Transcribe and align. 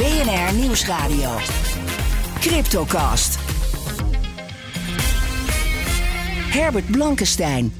BNR 0.00 0.54
Nieuwsradio. 0.54 1.36
Cryptocast. 2.40 3.38
Herbert 6.50 6.90
Blankenstein. 6.90 7.72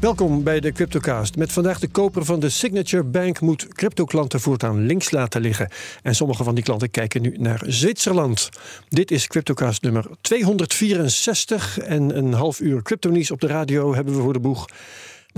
Welkom 0.00 0.42
bij 0.42 0.60
de 0.60 0.72
Cryptocast. 0.72 1.36
Met 1.36 1.52
vandaag 1.52 1.78
de 1.78 1.88
koper 1.88 2.24
van 2.24 2.40
de 2.40 2.48
Signature 2.48 3.04
Bank 3.04 3.40
moet 3.40 3.68
cryptoklanten 3.68 4.40
voortaan 4.40 4.86
links 4.86 5.10
laten 5.10 5.40
liggen. 5.40 5.70
En 6.02 6.14
sommige 6.14 6.44
van 6.44 6.54
die 6.54 6.64
klanten 6.64 6.90
kijken 6.90 7.22
nu 7.22 7.36
naar 7.36 7.62
Zwitserland. 7.66 8.48
Dit 8.88 9.10
is 9.10 9.26
Cryptocast 9.26 9.82
nummer 9.82 10.06
264 10.20 11.78
en 11.78 12.16
een 12.16 12.32
half 12.32 12.60
uur 12.60 12.82
cryptonies 12.82 13.30
op 13.30 13.40
de 13.40 13.46
radio 13.46 13.94
hebben 13.94 14.16
we 14.16 14.22
voor 14.22 14.32
de 14.32 14.40
boeg. 14.40 14.66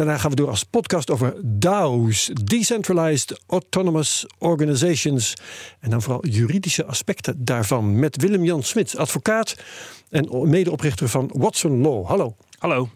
Daarna 0.00 0.18
gaan 0.18 0.30
we 0.30 0.36
door 0.36 0.48
als 0.48 0.64
podcast 0.64 1.10
over 1.10 1.34
DAO's, 1.44 2.30
Decentralized 2.44 3.40
Autonomous 3.46 4.26
Organizations. 4.38 5.34
En 5.80 5.90
dan 5.90 6.02
vooral 6.02 6.26
juridische 6.26 6.84
aspecten 6.84 7.44
daarvan. 7.44 7.98
Met 7.98 8.16
Willem-Jan 8.16 8.62
Smit, 8.62 8.96
advocaat 8.96 9.56
en 10.10 10.48
medeoprichter 10.48 11.08
van 11.08 11.30
Watson 11.32 11.80
Law. 11.80 12.06
Hallo. 12.06 12.36
Hallo. 12.58 12.88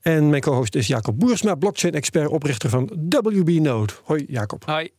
En 0.00 0.30
mijn 0.30 0.42
co-host 0.42 0.74
is 0.74 0.86
Jacob 0.86 1.18
Boersma, 1.18 1.54
blockchain-expert, 1.54 2.28
oprichter 2.28 2.70
van 2.70 2.90
WB 3.08 3.48
Node. 3.48 3.92
Hoi 4.04 4.24
Jacob. 4.28 4.64
Hoi. 4.64 4.90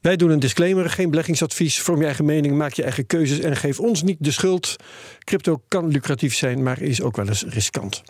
Wij 0.00 0.16
doen 0.16 0.30
een 0.30 0.40
disclaimer, 0.40 0.90
geen 0.90 1.10
beleggingsadvies. 1.10 1.80
Vorm 1.80 1.98
je 1.98 2.04
eigen 2.04 2.24
mening, 2.24 2.56
maak 2.56 2.72
je 2.72 2.82
eigen 2.82 3.06
keuzes 3.06 3.38
en 3.38 3.56
geef 3.56 3.80
ons 3.80 4.02
niet 4.02 4.18
de 4.20 4.30
schuld. 4.30 4.76
Crypto 5.18 5.62
kan 5.68 5.88
lucratief 5.88 6.34
zijn, 6.34 6.62
maar 6.62 6.80
is 6.80 7.02
ook 7.02 7.16
wel 7.16 7.28
eens 7.28 7.44
riskant. 7.44 8.02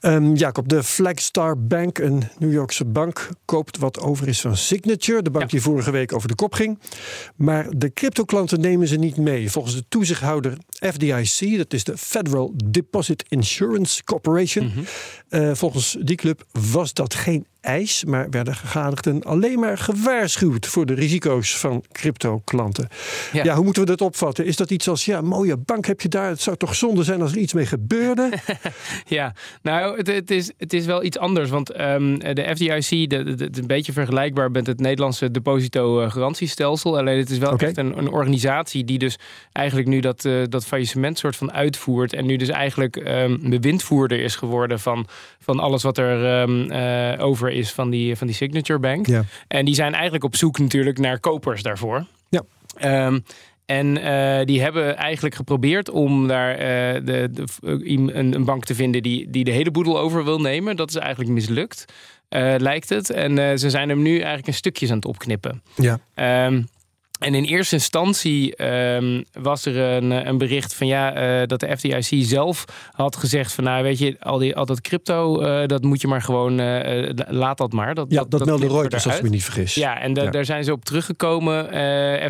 Um, 0.00 0.34
Jacob, 0.34 0.68
de 0.68 0.82
Flagstar 0.82 1.66
Bank, 1.66 1.98
een 1.98 2.22
New 2.38 2.52
Yorkse 2.52 2.84
bank, 2.84 3.28
koopt 3.44 3.78
wat 3.78 4.00
over 4.00 4.28
is 4.28 4.40
van 4.40 4.56
Signature, 4.56 5.22
de 5.22 5.30
bank 5.30 5.50
die 5.50 5.62
vorige 5.62 5.90
week 5.90 6.12
over 6.12 6.28
de 6.28 6.34
kop 6.34 6.54
ging. 6.54 6.78
Maar 7.36 7.66
de 7.76 7.92
cryptoklanten 7.92 8.60
nemen 8.60 8.88
ze 8.88 8.96
niet 8.96 9.16
mee. 9.16 9.50
Volgens 9.50 9.74
de 9.74 9.84
toezichthouder 9.88 10.58
FDIC, 10.68 11.56
dat 11.56 11.72
is 11.72 11.84
de 11.84 11.96
Federal 11.96 12.54
Deposit 12.64 13.24
Insurance 13.28 14.04
Corporation, 14.04 14.64
mm 14.64 14.72
-hmm. 14.72 14.84
uh, 15.40 15.54
volgens 15.54 15.96
die 16.00 16.16
club 16.16 16.44
was 16.72 16.92
dat 16.94 17.14
geen 17.14 17.46
maar 18.06 18.30
werden 18.30 18.54
gegadigden 18.54 19.22
alleen 19.22 19.58
maar 19.58 19.78
gewaarschuwd 19.78 20.66
voor 20.66 20.86
de 20.86 20.94
risico's 20.94 21.58
van 21.58 21.84
crypto-klanten. 21.92 22.88
Ja. 23.32 23.44
ja. 23.44 23.54
hoe 23.54 23.64
moeten 23.64 23.82
we 23.82 23.88
dat 23.88 24.00
opvatten? 24.00 24.46
Is 24.46 24.56
dat 24.56 24.70
iets 24.70 24.88
als, 24.88 25.04
ja, 25.04 25.20
mooie 25.20 25.56
bank 25.56 25.86
heb 25.86 26.00
je 26.00 26.08
daar, 26.08 26.28
het 26.28 26.40
zou 26.40 26.56
toch 26.56 26.74
zonde 26.74 27.04
zijn 27.04 27.22
als 27.22 27.32
er 27.32 27.38
iets 27.38 27.52
mee 27.52 27.66
gebeurde? 27.66 28.30
ja, 29.06 29.34
nou, 29.62 29.96
het, 29.96 30.06
het, 30.06 30.30
is, 30.30 30.52
het 30.58 30.72
is 30.72 30.86
wel 30.86 31.04
iets 31.04 31.18
anders, 31.18 31.50
want 31.50 31.80
um, 31.80 32.18
de 32.18 32.52
FDIC, 32.54 33.12
het 33.12 33.40
is 33.40 33.58
een 33.58 33.66
beetje 33.66 33.92
vergelijkbaar 33.92 34.50
met 34.50 34.66
het 34.66 34.80
Nederlandse 34.80 35.30
deposito-garantiestelsel, 35.30 36.98
alleen 36.98 37.18
het 37.18 37.30
is 37.30 37.38
wel 37.38 37.52
okay. 37.52 37.68
echt 37.68 37.76
een, 37.76 37.98
een, 37.98 38.10
organisatie 38.10 38.84
die 38.84 38.98
dus 38.98 39.18
eigenlijk 39.52 39.88
nu 39.88 40.00
dat, 40.00 40.24
uh, 40.24 40.42
dat 40.48 40.66
faillissement 40.66 41.18
soort 41.18 41.36
van 41.36 41.52
uitvoert 41.52 42.12
en 42.12 42.26
nu 42.26 42.36
dus 42.36 42.48
eigenlijk 42.48 42.96
um, 42.96 43.50
bewindvoerder 43.50 44.20
is 44.20 44.36
geworden 44.36 44.80
van, 44.80 45.06
van 45.40 45.58
alles 45.58 45.82
wat 45.82 45.98
er 45.98 46.42
um, 46.42 46.70
uh, 46.70 47.24
over 47.26 47.49
is 47.52 47.72
van 47.72 47.90
die, 47.90 48.16
van 48.16 48.26
die 48.26 48.36
Signature 48.36 48.78
Bank. 48.78 49.06
Ja. 49.06 49.24
En 49.48 49.64
die 49.64 49.74
zijn 49.74 49.92
eigenlijk 49.92 50.24
op 50.24 50.36
zoek 50.36 50.58
natuurlijk 50.58 50.98
naar 50.98 51.20
kopers 51.20 51.62
daarvoor. 51.62 52.06
Ja. 52.28 52.42
Um, 53.06 53.24
en 53.66 53.96
uh, 53.96 54.44
die 54.44 54.62
hebben 54.62 54.96
eigenlijk 54.96 55.34
geprobeerd 55.34 55.90
om 55.90 56.28
daar 56.28 56.52
uh, 56.52 56.58
de, 57.04 57.28
de, 57.30 57.44
een, 57.62 58.34
een, 58.34 58.44
bank 58.44 58.64
te 58.64 58.74
vinden 58.74 59.02
die, 59.02 59.30
die 59.30 59.44
de 59.44 59.50
hele 59.50 59.70
boedel 59.70 59.98
over 59.98 60.24
wil 60.24 60.40
nemen. 60.40 60.76
Dat 60.76 60.88
is 60.88 60.96
eigenlijk 60.96 61.30
mislukt, 61.30 61.84
uh, 62.30 62.54
lijkt 62.58 62.88
het. 62.88 63.10
En 63.10 63.58
ze 63.58 63.70
zijn 63.70 63.88
hem 63.88 64.02
nu 64.02 64.14
eigenlijk 64.14 64.46
in 64.46 64.54
stukjes 64.54 64.90
aan 64.90 64.96
het 64.96 65.04
opknippen. 65.04 65.62
Ja. 65.74 66.46
Um, 66.46 66.68
en 67.20 67.34
in 67.34 67.44
eerste 67.44 67.74
instantie 67.74 68.64
um, 68.64 69.24
was 69.32 69.64
er 69.64 69.76
een, 69.76 70.10
een, 70.10 70.38
bericht 70.38 70.74
van 70.74 70.86
ja, 70.86 71.40
uh, 71.40 71.46
dat 71.46 71.60
de 71.60 71.76
FDIC 71.76 72.24
zelf 72.24 72.64
had 72.92 73.16
gezegd 73.16 73.52
van 73.52 73.64
nou 73.64 73.82
weet 73.82 73.98
je, 73.98 74.16
al, 74.20 74.38
die, 74.38 74.56
al 74.56 74.66
dat 74.66 74.80
crypto, 74.80 75.42
uh, 75.42 75.66
dat 75.66 75.82
moet 75.82 76.00
je 76.00 76.08
maar 76.08 76.22
gewoon, 76.22 76.60
uh, 76.60 77.10
laat 77.28 77.58
dat 77.58 77.72
maar. 77.72 77.94
Dat, 77.94 78.06
ja, 78.08 78.20
dat, 78.20 78.30
dat 78.30 78.44
meldde 78.44 78.68
Reuters 78.68 79.06
als 79.06 79.16
ik 79.16 79.22
me 79.22 79.28
niet 79.28 79.44
vergis. 79.44 79.74
Ja, 79.74 80.00
en 80.00 80.12
da, 80.12 80.22
ja. 80.22 80.30
daar 80.30 80.44
zijn 80.44 80.64
ze 80.64 80.72
op 80.72 80.84
teruggekomen. 80.84 81.64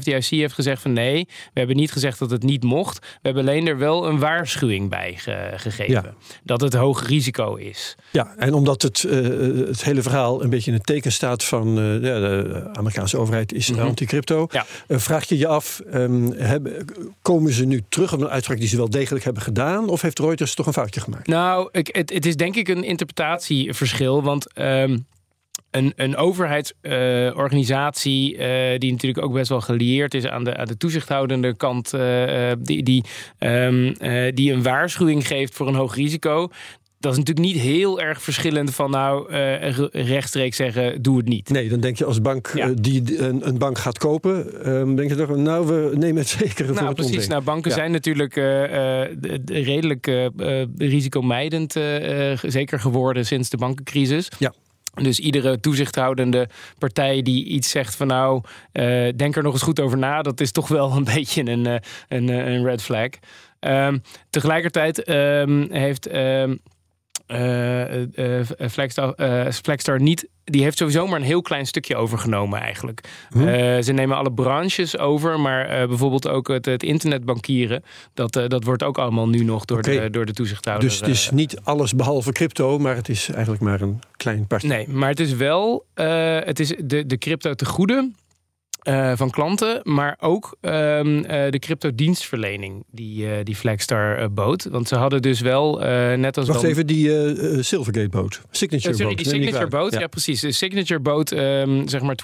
FDIC 0.01 0.25
heeft 0.25 0.55
gezegd 0.55 0.83
van 0.83 0.93
nee, 0.93 1.27
we 1.27 1.59
hebben 1.59 1.77
niet 1.77 1.93
gezegd 1.93 2.19
dat 2.19 2.31
het 2.31 2.43
niet 2.43 2.63
mocht. 2.63 2.99
We 2.99 3.07
hebben 3.23 3.43
alleen 3.43 3.67
er 3.67 3.79
wel 3.79 4.07
een 4.07 4.19
waarschuwing 4.19 4.89
bij 4.89 5.15
ge, 5.17 5.51
gegeven. 5.57 5.93
Ja. 5.93 6.15
Dat 6.45 6.61
het 6.61 6.75
hoog 6.75 7.07
risico 7.07 7.55
is. 7.55 7.97
Ja, 8.11 8.35
en 8.37 8.55
omdat 8.55 8.83
het, 8.83 9.03
het 9.03 9.85
hele 9.85 10.03
verhaal 10.03 10.43
een 10.43 10.51
beetje 10.51 10.71
in 10.71 10.77
het 10.77 10.87
teken 10.87 11.13
staat 11.13 11.45
van 11.45 11.75
de 11.75 12.71
Amerikaanse 12.73 13.19
overheid 13.19 13.53
is 13.53 13.71
mm 13.71 13.77
-hmm. 13.77 13.87
anti-crypto. 13.87 14.47
Ja. 14.51 14.67
Uh, 14.89 14.99
vraag 14.99 15.29
je 15.29 15.39
je 15.39 15.47
af, 15.47 15.81
hebben, 16.37 16.87
komen 17.23 17.53
ze 17.53 17.65
nu 17.65 17.83
terug 17.89 18.13
op 18.13 18.21
een 18.21 18.29
uitspraak 18.29 18.59
die 18.59 18.69
ze 18.69 18.77
wel 18.77 18.91
degelijk 18.91 19.25
hebben 19.25 19.43
gedaan? 19.43 19.89
Of 19.89 20.01
heeft 20.01 20.19
Reuters 20.19 20.55
toch 20.55 20.67
een 20.67 20.73
foutje 20.73 21.01
gemaakt? 21.01 21.27
Nou, 21.27 21.69
ik, 21.73 21.89
het, 21.93 22.13
het, 22.13 22.27
is 22.27 22.37
denk 22.37 22.57
ik 22.57 22.69
een 22.69 22.85
interpretatieverschil. 22.85 24.23
Want 24.23 24.59
um, 24.59 25.07
een, 25.71 25.93
een 25.97 26.17
overheidsorganisatie, 26.17 28.35
uh, 28.35 28.41
die 28.79 28.93
natuurlijk 28.93 29.25
ook 29.25 29.33
best 29.33 29.49
wel 29.49 29.61
gelieerd 29.61 30.15
is 30.15 30.27
aan 30.27 30.45
de, 30.45 30.57
aan 30.57 30.67
de 30.67 30.77
toezichthoudende 30.77 31.55
kant, 31.55 31.95
uh, 31.95 32.53
die, 32.59 32.83
die, 32.83 33.05
um, 33.39 33.95
die 34.35 34.53
een 34.53 34.63
waarschuwing 34.63 35.27
geeft 35.27 35.55
voor 35.55 35.69
een 35.69 35.75
hoog 35.75 35.95
risico 35.95 36.51
dat 37.01 37.13
is 37.13 37.19
natuurlijk 37.19 37.47
niet 37.47 37.63
heel 37.63 38.01
erg 38.01 38.23
verschillend 38.23 38.75
van 38.75 38.91
nou 38.91 39.33
uh, 39.33 39.89
rechtstreeks 39.91 40.57
zeggen 40.57 41.03
doe 41.03 41.17
het 41.17 41.29
niet. 41.29 41.49
Nee, 41.49 41.69
dan 41.69 41.81
denk 41.81 41.97
je 41.97 42.05
als 42.05 42.21
bank 42.21 42.51
ja. 42.55 42.69
uh, 42.69 42.75
die 42.81 43.19
een, 43.19 43.49
een, 43.49 43.59
bank 43.59 43.79
gaat 43.79 43.99
kopen, 43.99 44.69
um, 44.71 44.97
denk 44.97 45.11
je 45.11 45.17
toch 45.17 45.37
nou 45.37 45.67
we 45.67 45.97
nemen 45.97 46.23
het 46.23 46.29
zeker 46.39 46.67
voor 46.67 46.75
nou, 46.75 46.87
het 46.87 46.97
precies. 46.97 47.27
Nou, 47.27 47.43
banken 47.43 47.71
ja. 47.71 47.77
zijn 47.77 47.91
natuurlijk 47.91 48.37
uh, 48.37 49.03
redelijk 49.45 50.31
risicomijdend 50.77 51.73
zeker 52.43 52.81
geworden 52.81 53.27
sinds 53.27 53.51
de 53.51 53.57
bankencrisis. 53.57 54.29
Ja. 54.39 54.53
Dus 54.95 55.19
iedere 55.19 55.61
toezichthoudende 55.61 56.49
partij 56.79 57.23
die 57.23 57.45
iets 57.45 57.71
zegt 57.71 57.95
van 57.95 58.07
nou, 58.07 58.43
uh, 58.73 59.09
denk 59.17 59.37
er 59.37 59.43
nog 59.43 59.53
eens 59.53 59.63
goed 59.63 59.81
over 59.81 59.99
na, 59.99 60.23
dat 60.23 60.41
is 60.41 60.53
toch 60.53 60.69
wel 60.69 60.93
een 60.97 61.05
beetje 61.05 61.51
een, 61.51 61.81
een, 62.09 62.29
een 62.29 62.65
red 62.65 62.83
flag. 62.83 63.09
Um, 63.61 64.03
tegelijkertijd 64.31 65.09
um, 65.09 65.67
heeft 65.71 66.15
um, 66.15 66.61
Flagstar, 68.71 69.15
uh, 69.17 69.51
Flagstar 69.51 70.01
niet. 70.01 70.29
Die 70.45 70.63
heeft 70.63 70.79
sowieso 70.79 71.07
maar 71.07 71.21
een 71.21 71.27
heel 71.27 71.43
klein 71.43 71.67
stukje 71.67 71.97
overgenomen 71.97 72.61
eigenlijk. 72.61 73.01
Hm. 73.31 73.83
ze 73.83 73.93
nemen 73.93 74.17
alle 74.17 74.33
branches 74.33 74.99
over, 74.99 75.41
maar 75.41 75.89
bijvoorbeeld 75.89 76.29
ook 76.29 76.49
het, 76.49 76.67
het 76.67 76.83
internetbankieren. 76.83 77.85
Dat, 78.15 78.33
dat 78.33 78.65
wordt 78.65 78.83
ook 78.83 78.99
allemaal 78.99 79.29
nu 79.29 79.45
nog 79.45 79.65
door, 79.65 79.79
okay. 79.79 80.01
de, 80.01 80.11
door 80.11 80.27
de 80.27 80.33
toezichthouder. 80.33 80.89
Dus 80.89 81.01
het 81.01 81.09
is 81.09 81.31
niet 81.31 81.61
alles 81.63 81.95
behalve 81.95 82.33
crypto, 82.33 82.79
maar 82.79 82.97
het 82.97 83.09
is 83.09 83.29
eigenlijk 83.29 83.63
maar 83.63 83.81
een 83.81 84.01
klein 84.17 84.47
partij. 84.47 84.69
Nee, 84.69 84.89
maar 84.89 85.09
het 85.09 85.21
is 85.21 85.33
wel 85.33 85.87
het 86.45 86.61
is 86.61 86.75
de, 86.85 87.07
de 87.07 87.19
crypto 87.19 87.55
te 87.55 87.65
goede. 87.65 88.11
Uh, 88.89 89.13
van 89.15 89.31
klanten, 89.31 89.81
maar 89.83 90.17
ook 90.21 90.57
um, 90.61 91.17
uh, 91.17 91.25
de 91.25 91.59
crypto-dienstverlening 91.59 92.85
die, 92.91 93.27
uh, 93.27 93.33
die 93.43 93.57
Flagstar 93.57 94.33
bood. 94.33 94.65
Want 94.71 94.89
ze 94.89 94.97
hadden 94.97 95.23
dus 95.23 95.41
wel, 95.41 95.79
net 96.17 96.37
als. 96.37 96.47
Wacht 96.47 96.61
dan... 96.61 96.71
even, 96.71 96.87
die 96.87 97.09
Silvergate-boot. 97.63 98.41
Signature 98.51 98.95
sorry, 98.95 99.09
boot. 99.09 99.25
die 99.25 99.27
Signature 99.27 99.67
boot, 99.67 99.93
ja. 99.93 100.01
ja. 100.01 100.07
precies. 100.07 100.41
De 100.41 100.53
Signature 100.53 101.01
boot, 101.01 101.31
um, 101.31 101.89
zeg 101.89 102.03
maar 102.03 102.19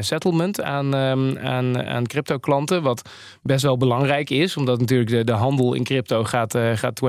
24-7 0.00 0.04
settlement 0.04 0.62
aan, 0.62 0.94
um, 0.94 1.38
aan, 1.38 1.82
aan 1.86 2.06
crypto-klanten. 2.06 2.82
Wat 2.82 3.10
best 3.42 3.62
wel 3.62 3.76
belangrijk 3.76 4.30
is, 4.30 4.56
omdat 4.56 4.80
natuurlijk 4.80 5.10
de, 5.10 5.24
de 5.24 5.32
handel 5.32 5.74
in 5.74 5.84
crypto 5.84 6.24
gaat, 6.24 6.58
gaat 6.74 7.00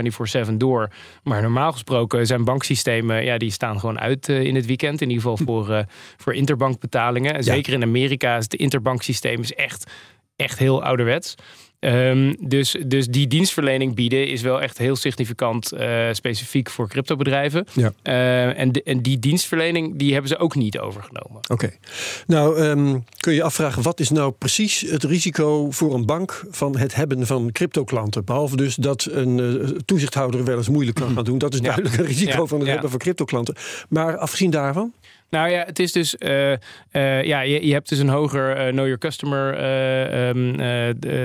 24-7 0.50 0.54
door. 0.54 0.90
Maar 1.24 1.42
normaal 1.42 1.72
gesproken 1.72 2.26
zijn 2.26 2.44
banksystemen, 2.44 3.24
ja, 3.24 3.38
die 3.38 3.52
staan 3.52 3.80
gewoon 3.80 4.00
uit 4.00 4.28
in 4.28 4.56
het 4.56 4.66
weekend. 4.66 5.02
In 5.02 5.10
ieder 5.10 5.24
geval 5.24 5.38
voor, 5.48 5.86
voor 6.18 6.34
interbankbetalingen. 6.34 7.34
Ja. 7.34 7.42
Zeker 7.42 7.74
in 7.74 7.88
Amerika 7.90 8.38
is 8.38 8.44
het 8.44 8.56
interbanksysteem 8.56 9.42
is 9.42 9.54
echt, 9.54 9.92
echt 10.36 10.60
heel 10.60 10.84
ouderwets. 10.84 11.36
Ehm, 11.80 12.34
dus, 12.40 12.76
dus 12.88 13.08
die 13.08 13.28
dienstverlening 13.28 13.96
bieden 13.96 14.28
is 14.28 14.42
wel 14.42 14.62
echt 14.62 14.78
heel 14.78 14.96
significant 14.96 15.74
uh, 15.74 16.08
specifiek 16.12 16.70
voor 16.70 16.90
cryptobedrijven. 16.90 17.66
Ja. 17.74 17.92
Uh, 18.04 18.60
en, 18.60 18.72
en 18.72 19.02
die 19.02 19.20
dienstverlening 19.20 19.98
die 20.00 20.12
hebben 20.12 20.30
ze 20.30 20.38
ook 20.38 20.56
niet 20.56 20.80
overgenomen. 20.80 21.42
Oké. 21.48 21.72
Nou, 22.28 22.60
um, 22.62 23.04
kun 23.18 23.34
je 23.34 23.44
afvragen, 23.44 23.82
wat 23.82 24.00
is 24.00 24.10
nou 24.10 24.32
precies 24.32 24.82
het 24.82 25.04
risico 25.04 25.72
voor 25.72 25.94
een 25.94 26.06
bank 26.06 26.46
van 26.50 26.78
het 26.78 26.96
hebben 26.96 27.28
van 27.28 27.52
cryptoklanten? 27.52 28.26
Behalve 28.26 28.56
dus 28.56 28.76
dat 28.76 29.08
een 29.12 29.38
uh, 29.38 29.68
toezichthouder 29.86 30.44
wel 30.44 30.58
eens 30.58 30.70
moeilijk 30.70 30.98
kan 30.98 31.16
gaan 31.16 31.24
doen. 31.24 31.38
Dat 31.38 31.54
is 31.54 31.62
duidelijk 31.62 31.98
een 31.98 32.06
risico 32.06 32.46
van 32.46 32.60
het 32.60 32.70
hebben 32.70 32.90
van 32.90 33.00
cryptoklanten. 33.00 33.56
Maar 33.90 34.18
afgezien 34.18 34.50
daarvan? 34.50 34.94
Nou 35.30 35.50
ja, 35.50 35.64
het 35.66 35.80
is 35.80 35.92
dus, 35.92 36.16
uh, 36.20 36.52
uh, 36.52 36.58
ja, 37.24 37.42
je, 37.42 37.68
je, 37.68 37.74
hebt 37.74 37.90
dus 37.90 38.00
een 38.00 38.10
hoger 38.10 38.50
uh, 38.50 38.72
know 38.72 38.86
your 38.86 38.98
customer 38.98 39.48
um, 40.28 40.58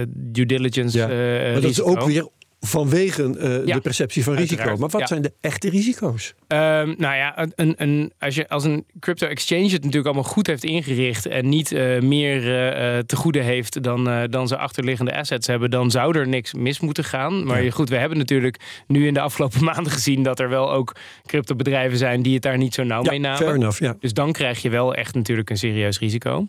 due 0.09 0.47
diligence. 0.47 0.99
Ja. 0.99 1.07
maar 1.07 1.61
dat 1.61 1.71
is 1.71 1.83
ook 1.83 2.03
weer 2.03 2.29
vanwege 2.67 3.23
uh, 3.23 3.75
de 3.75 3.81
perceptie 3.83 4.25
van 4.25 4.35
risico. 4.35 4.77
Maar 4.77 4.89
wat 4.89 5.09
zijn 5.09 5.23
de 5.23 5.33
echte 5.41 5.71
risico's? 5.71 6.35
Um, 6.49 6.95
nou 6.99 7.17
ja, 7.17 7.49
een, 7.55 7.75
een, 7.77 8.13
als, 8.19 8.35
je, 8.35 8.49
als 8.49 8.65
een 8.65 8.85
crypto 9.01 9.27
exchange 9.27 9.63
het 9.63 9.73
natuurlijk 9.73 10.07
allemaal 10.07 10.23
goed 10.23 10.47
heeft 10.47 10.65
ingericht 10.65 11.27
en 11.27 11.49
niet 11.49 11.73
uh, 11.73 12.01
meer 12.01 12.37
uh, 12.37 12.99
te 12.99 13.17
goede 13.17 13.41
heeft 13.41 13.83
dan, 13.83 14.27
dan 14.31 14.49
ze 14.49 14.57
achterliggende 14.57 15.17
assets 15.17 15.47
hebben, 15.47 15.71
dan 15.71 15.91
zou 15.91 16.19
er 16.19 16.29
niks 16.29 16.55
mis 16.55 16.81
moeten 16.81 17.05
gaan. 17.05 17.47
Maar 17.47 17.63
ja. 17.63 17.71
goed, 17.71 17.89
we 17.89 17.97
hebben 17.97 18.19
natuurlijk 18.19 18.85
nu 18.87 19.07
in 19.07 19.15
de 19.15 19.21
afgelopen 19.21 19.65
maanden 19.75 19.93
gezien 19.93 20.23
dat 20.23 20.41
er 20.41 20.49
wel 20.49 20.73
ook 20.73 20.97
cryptobedrijven 21.27 21.99
zijn 21.99 22.23
die 22.23 22.35
het 22.35 22.43
daar 22.43 22.59
niet 22.59 22.75
zo 22.75 22.83
nauw 22.83 23.03
mee 23.03 23.19
namen. 23.19 23.39
Fair 23.39 23.55
enough, 23.55 23.81
ja. 23.81 23.97
Dus 24.01 24.13
dan 24.13 24.33
krijg 24.33 24.63
je 24.63 24.71
wel 24.71 24.95
echt 24.95 25.15
natuurlijk 25.15 25.51
een 25.51 25.59
serieus 25.59 25.99
risico. 25.99 26.47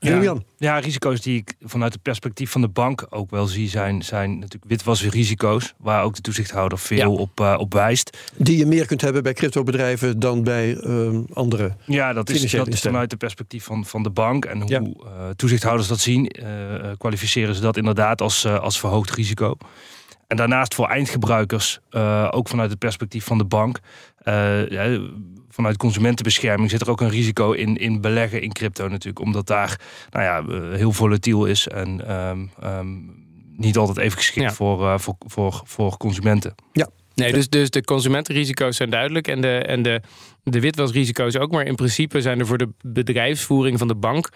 Ja, 0.00 0.34
ja, 0.58 0.78
risico's 0.78 1.20
die 1.20 1.36
ik 1.36 1.54
vanuit 1.60 1.92
het 1.92 2.02
perspectief 2.02 2.50
van 2.50 2.60
de 2.60 2.68
bank 2.68 3.06
ook 3.10 3.30
wel 3.30 3.46
zie 3.46 3.68
zijn, 3.68 4.02
zijn 4.02 4.38
natuurlijk 4.38 4.64
witwasrisico's, 4.70 5.74
waar 5.78 6.04
ook 6.04 6.14
de 6.14 6.20
toezichthouder 6.20 6.78
veel 6.78 7.14
op, 7.14 7.40
uh, 7.40 7.56
op 7.58 7.72
wijst. 7.72 8.18
Die 8.36 8.58
je 8.58 8.66
meer 8.66 8.86
kunt 8.86 9.00
hebben 9.00 9.22
bij 9.22 9.32
cryptobedrijven 9.32 10.20
dan 10.20 10.42
bij 10.42 10.76
uh, 10.76 11.18
andere. 11.32 11.76
Ja, 11.86 12.12
dat 12.12 12.30
is, 12.30 12.50
dat 12.50 12.68
is 12.68 12.80
vanuit 12.80 13.10
het 13.10 13.20
perspectief 13.20 13.64
van, 13.64 13.84
van 13.84 14.02
de 14.02 14.10
bank. 14.10 14.44
En 14.44 14.60
hoe 14.60 14.70
ja. 14.70 14.80
uh, 14.80 15.28
toezichthouders 15.36 15.88
dat 15.88 16.00
zien, 16.00 16.32
kwalificeren 16.98 17.54
ze 17.54 17.60
dat 17.60 17.76
inderdaad 17.76 18.20
als, 18.20 18.46
als 18.46 18.78
verhoogd 18.78 19.10
risico. 19.10 19.56
En 20.30 20.36
daarnaast 20.36 20.74
voor 20.74 20.88
eindgebruikers, 20.88 21.78
ook 22.30 22.48
vanuit 22.48 22.70
het 22.70 22.78
perspectief 22.78 23.24
van 23.24 23.38
de 23.38 23.44
bank, 23.44 23.80
ja, 24.68 24.98
vanuit 25.50 25.76
consumentenbescherming 25.76 26.70
zit 26.70 26.80
er 26.80 26.90
ook 26.90 27.00
een 27.00 27.10
risico 27.10 27.52
in, 27.52 27.76
in 27.76 28.00
beleggen 28.00 28.42
in 28.42 28.52
crypto 28.52 28.88
natuurlijk. 28.88 29.18
Omdat 29.18 29.46
daar 29.46 29.80
nou 30.10 30.24
ja, 30.24 30.54
eh, 30.54 30.76
heel 30.76 30.92
volatiel 30.92 31.44
is 31.44 31.68
en 31.68 32.12
um, 32.16 32.50
um, 32.64 33.14
niet 33.56 33.76
altijd 33.76 33.98
even 33.98 34.18
geschikt 34.18 34.46
ja. 34.46 34.52
voor, 34.52 34.80
uh, 34.80 34.98
voor, 34.98 35.14
voor, 35.18 35.62
voor 35.64 35.96
consumenten. 35.96 36.54
Ja, 36.72 36.88
Nee, 37.14 37.32
dus, 37.32 37.48
dus 37.48 37.70
de 37.70 37.84
consumentenrisico's 37.84 38.76
zijn 38.76 38.90
duidelijk 38.90 39.28
en 39.28 39.40
de, 39.40 39.58
en 39.58 39.82
de, 39.82 40.00
de 40.42 40.60
witwasrisico's 40.60 41.36
ook. 41.36 41.50
Maar 41.50 41.66
in 41.66 41.74
principe 41.74 42.20
zijn 42.20 42.38
er 42.38 42.46
voor 42.46 42.58
de 42.58 42.68
bedrijfsvoering 42.82 43.78
van 43.78 43.88
de 43.88 43.94
bank 43.94 44.28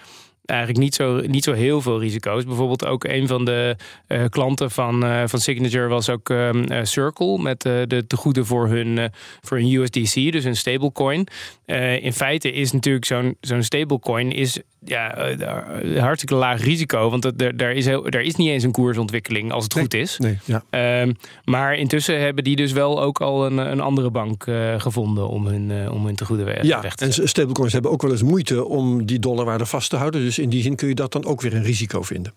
eigenlijk 0.44 0.81
niet 0.81 0.94
zo, 0.94 1.20
niet 1.20 1.44
zo 1.44 1.52
heel 1.52 1.81
veel 1.81 2.00
risico's. 2.00 2.44
Bijvoorbeeld 2.44 2.87
ook 2.87 3.05
een 3.05 3.26
van 3.26 3.44
de 3.44 3.76
uh, 4.08 4.25
klanten 4.29 4.70
van, 4.70 5.05
uh, 5.05 5.23
van 5.26 5.41
Signature 5.41 5.88
was 5.88 6.11
ook 6.11 6.29
um, 6.29 6.73
uh, 6.73 6.79
Circle 6.82 7.38
met 7.38 7.62
de 7.62 8.05
tegoeden 8.06 8.46
voor 8.46 8.69
hun, 8.69 9.11
voor 9.41 9.56
hun 9.56 9.73
USDC, 9.73 10.32
dus 10.32 10.44
een 10.44 10.56
stablecoin. 10.56 11.26
in 12.00 12.12
feite 12.12 12.52
is 12.52 12.73
natuurlijk 12.73 13.05
zo'n 13.05 13.37
zo'n 13.41 13.62
stablecoin 13.62 14.32
is 14.32 14.61
ja, 14.85 15.35
hartstikke 15.99 16.35
laag 16.35 16.62
risico, 16.62 17.11
want 17.11 17.25
er, 17.25 17.56
daar, 17.56 17.73
is 17.73 17.87
heel, 17.87 18.11
daar 18.11 18.23
is 18.23 18.35
niet 18.35 18.49
eens 18.49 18.64
een 18.64 18.73
koersontwikkeling 18.73 19.52
als 19.52 19.64
het 19.64 19.75
nee, 19.75 19.82
goed 19.82 19.94
is. 19.94 20.19
Nee, 20.19 20.38
ja. 20.44 21.02
um, 21.02 21.17
maar 21.44 21.75
intussen 21.75 22.20
hebben 22.20 22.44
die 22.44 22.56
dus 22.56 22.73
wel 22.73 23.02
ook 23.02 23.20
al 23.20 23.47
een, 23.47 23.56
een 23.58 23.81
andere 23.81 24.11
bank 24.11 24.47
gevonden 24.79 25.29
om 25.29 25.47
hun, 25.47 25.90
om 25.90 26.06
hun 26.06 26.14
tegoeden 26.14 26.47
weg, 26.47 26.62
ja, 26.62 26.81
weg 26.81 26.94
te 26.94 27.05
zetten. 27.05 27.23
En 27.23 27.29
stablecoins 27.29 27.73
hebben 27.73 27.90
ook 27.90 28.02
wel 28.02 28.11
eens 28.11 28.23
moeite 28.23 28.64
om 28.64 29.06
die 29.06 29.19
dollarwaarde 29.19 29.67
vast 29.67 29.90
te 29.90 29.97
houden. 29.97 30.20
Dus 30.20 30.34
dus 30.35 30.45
in 30.45 30.51
die 30.51 30.63
zin 30.63 30.77
kun 30.77 30.89
je 30.89 30.95
dat 30.95 31.13
dan 31.13 31.25
ook 31.25 31.41
weer 31.41 31.55
een 31.55 31.63
risico 31.63 32.03
vinden. 32.03 32.35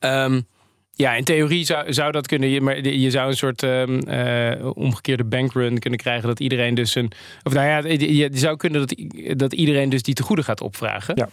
Um, 0.00 0.46
ja, 0.92 1.14
in 1.14 1.24
theorie 1.24 1.64
zou, 1.64 1.92
zou 1.92 2.12
dat 2.12 2.26
kunnen. 2.26 2.62
Maar 2.62 2.80
je 2.88 3.10
zou 3.10 3.28
een 3.28 3.36
soort 3.36 3.62
um, 3.62 4.00
uh, 4.08 4.76
omgekeerde 4.76 5.24
bankrun 5.24 5.78
kunnen 5.78 5.98
krijgen. 5.98 6.28
Dat 6.28 6.40
iedereen 6.40 6.74
dus 6.74 6.94
een. 6.94 7.12
Of 7.42 7.52
nou 7.52 7.66
ja, 7.66 7.94
je 8.06 8.28
zou 8.32 8.56
kunnen 8.56 8.86
dat, 8.86 8.94
dat 9.38 9.52
iedereen 9.52 9.88
dus 9.88 10.02
die 10.02 10.14
tegoeden 10.14 10.44
gaat 10.44 10.60
opvragen. 10.60 11.14
Ja. 11.16 11.28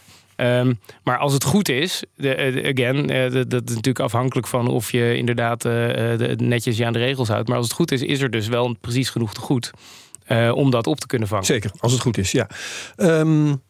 Um, 0.60 0.80
maar 1.02 1.18
als 1.18 1.32
het 1.32 1.44
goed 1.44 1.68
is, 1.68 2.02
de, 2.14 2.50
de, 2.54 2.72
again, 2.74 3.10
uh, 3.10 3.32
dat, 3.32 3.50
dat 3.50 3.62
is 3.68 3.74
natuurlijk 3.74 4.04
afhankelijk 4.04 4.46
van 4.46 4.68
of 4.68 4.92
je 4.92 5.16
inderdaad 5.16 5.64
uh, 5.64 5.72
de, 5.72 6.34
netjes 6.38 6.76
je 6.76 6.86
aan 6.86 6.92
de 6.92 6.98
regels 6.98 7.28
houdt. 7.28 7.48
Maar 7.48 7.56
als 7.56 7.66
het 7.66 7.76
goed 7.76 7.92
is, 7.92 8.02
is 8.02 8.20
er 8.20 8.30
dus 8.30 8.48
wel 8.48 8.76
precies 8.80 9.10
genoeg 9.10 9.34
te 9.34 9.40
goed 9.40 9.70
om 10.52 10.70
dat 10.70 10.86
op 10.86 11.00
te 11.00 11.06
kunnen 11.06 11.28
vangen. 11.28 11.44
Zeker, 11.44 11.70
als 11.78 11.92
het 11.92 12.00
goed 12.00 12.18
is, 12.18 12.32
ja. 12.32 12.48
Um, 12.96 13.62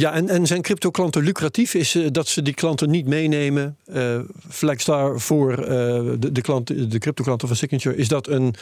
ja, 0.00 0.12
en, 0.12 0.28
en 0.28 0.46
zijn 0.46 0.62
crypto-klanten 0.62 1.22
lucratief? 1.22 1.74
Is 1.74 1.94
uh, 1.94 2.06
dat 2.10 2.28
ze 2.28 2.42
die 2.42 2.54
klanten 2.54 2.90
niet 2.90 3.06
meenemen? 3.06 3.76
Uh, 3.86 4.18
Flagstar 4.48 5.20
voor 5.20 5.58
uh, 5.60 5.66
de, 5.66 6.32
de, 6.32 6.40
klanten, 6.40 6.90
de 6.90 6.98
crypto-klanten 6.98 7.48
van 7.48 7.56
Signature. 7.56 7.96
Is 7.96 8.08
dat 8.08 8.28
een 8.28 8.54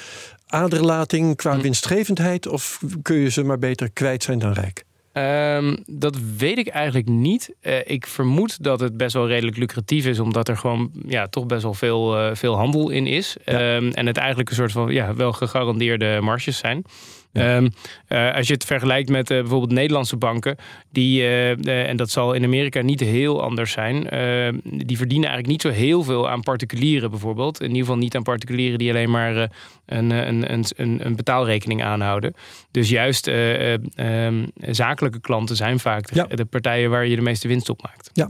aderlating 0.46 1.36
qua 1.36 1.54
hm. 1.54 1.60
winstgevendheid? 1.60 2.46
Of 2.46 2.80
kun 3.02 3.16
je 3.16 3.30
ze 3.30 3.42
maar 3.42 3.58
beter 3.58 3.90
kwijt 3.90 4.22
zijn 4.22 4.38
dan 4.38 4.52
rijk? 4.52 4.84
Um, 5.12 5.76
dat 5.86 6.16
weet 6.36 6.58
ik 6.58 6.68
eigenlijk 6.68 7.08
niet. 7.08 7.54
Uh, 7.62 7.78
ik 7.84 8.06
vermoed 8.06 8.62
dat 8.62 8.80
het 8.80 8.96
best 8.96 9.14
wel 9.14 9.28
redelijk 9.28 9.56
lucratief 9.56 10.06
is, 10.06 10.18
omdat 10.18 10.48
er 10.48 10.56
gewoon 10.56 10.90
ja, 11.06 11.26
toch 11.26 11.46
best 11.46 11.62
wel 11.62 11.74
veel, 11.74 12.18
uh, 12.18 12.34
veel 12.34 12.56
handel 12.56 12.90
in 12.90 13.06
is. 13.06 13.36
Ja. 13.44 13.76
Um, 13.76 13.90
en 13.90 14.06
het 14.06 14.16
eigenlijk 14.16 14.48
een 14.48 14.56
soort 14.56 14.72
van 14.72 14.92
ja, 14.92 15.14
wel 15.14 15.32
gegarandeerde 15.32 16.18
marges 16.20 16.58
zijn. 16.58 16.84
Ja. 17.36 17.56
Um, 17.56 17.72
uh, 18.08 18.34
als 18.34 18.46
je 18.46 18.52
het 18.52 18.64
vergelijkt 18.64 19.08
met 19.08 19.30
uh, 19.30 19.40
bijvoorbeeld 19.40 19.72
Nederlandse 19.72 20.16
banken, 20.16 20.56
die, 20.90 21.20
uh, 21.20 21.88
en 21.88 21.96
dat 21.96 22.10
zal 22.10 22.32
in 22.32 22.44
Amerika 22.44 22.80
niet 22.80 23.00
heel 23.00 23.42
anders 23.42 23.72
zijn, 23.72 23.94
die 24.62 24.96
verdienen 24.96 25.28
eigenlijk 25.28 25.46
niet 25.46 25.62
zo 25.62 25.80
heel 25.80 26.02
veel 26.02 26.28
aan 26.28 26.40
particulieren 26.40 27.10
bijvoorbeeld. 27.10 27.60
In 27.60 27.66
ieder 27.66 27.80
geval 27.80 27.96
niet 27.96 28.16
aan 28.16 28.22
particulieren 28.22 28.78
die 28.78 28.90
alleen 28.90 29.10
maar 29.10 29.50
een, 29.86 30.10
een, 30.10 30.52
een, 30.52 31.06
een, 31.06 31.16
betaalrekening 31.16 31.82
aanhouden. 31.82 32.34
Dus 32.70 32.88
juist 32.88 33.26
um, 33.26 34.50
zakelijke 34.60 35.20
klanten 35.20 35.56
zijn 35.56 35.78
vaak 35.78 36.08
de, 36.08 36.14
ja. 36.14 36.36
de, 36.36 36.44
partijen 36.44 36.90
waar 36.90 37.06
je 37.06 37.16
de 37.16 37.22
meeste 37.22 37.48
winst 37.48 37.68
op 37.68 37.82
maakt. 37.82 38.10
Ja. 38.12 38.28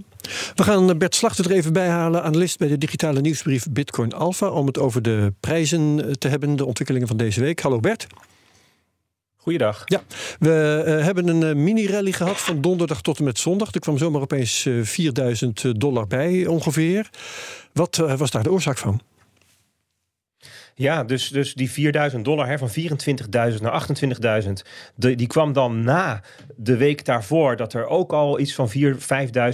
We 0.54 0.62
gaan 0.62 0.98
Bert 0.98 1.14
Slachter 1.14 1.44
er 1.44 1.56
even 1.56 1.72
bij 1.72 1.88
halen, 1.88 2.22
analist 2.22 2.58
bij 2.58 2.68
de 2.68 2.78
digitale 2.78 3.20
nieuwsbrief 3.20 3.66
Bitcoin 3.70 4.14
Alpha, 4.14 4.48
om 4.48 4.66
het 4.66 4.78
over 4.78 5.02
de 5.02 5.32
prijzen 5.40 6.14
te 6.18 6.28
hebben, 6.28 6.56
de 6.56 6.64
ontwikkelingen 6.64 7.08
van 7.08 7.16
deze 7.16 7.40
week. 7.40 7.60
Hallo 7.60 7.80
Bert. 7.80 8.06
Goeiedag. 9.46 9.82
Ja, 9.84 10.02
we 10.38 10.84
uh, 10.86 11.04
hebben 11.04 11.28
een 11.28 11.42
uh, 11.42 11.64
mini-rally 11.64 12.12
gehad 12.12 12.40
van 12.40 12.60
donderdag 12.60 13.00
tot 13.00 13.18
en 13.18 13.24
met 13.24 13.38
zondag. 13.38 13.74
Er 13.74 13.80
kwam 13.80 13.98
zomaar 13.98 14.20
opeens 14.20 14.64
uh, 14.64 14.84
4000 14.84 15.80
dollar 15.80 16.06
bij 16.06 16.46
ongeveer. 16.46 17.10
Wat 17.72 17.96
was 17.96 18.30
daar 18.30 18.42
de 18.42 18.50
oorzaak 18.50 18.78
van? 18.78 19.00
Ja, 20.78 21.04
dus, 21.04 21.28
dus 21.28 21.54
die 21.54 21.70
4000 21.70 22.24
dollar 22.24 22.48
hè, 22.48 22.58
van 22.58 22.70
24.000 22.70 23.60
naar 23.60 23.86
28.000, 24.44 24.50
die 24.94 25.26
kwam 25.26 25.52
dan 25.52 25.84
na 25.84 26.20
de 26.56 26.76
week 26.76 27.04
daarvoor 27.04 27.56
dat 27.56 27.72
er 27.72 27.86
ook 27.86 28.12
al 28.12 28.38
iets 28.40 28.54
van 28.54 28.70
4.000, 28.78 28.82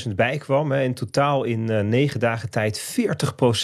5.000 0.07 0.15
bij 0.17 0.37
kwam. 0.37 0.73
Hè, 0.73 0.83
in 0.83 0.95
totaal 0.95 1.45
in 1.45 1.71
uh, 1.71 1.81
negen 1.81 2.21
dagen 2.21 2.51
tijd 2.51 2.97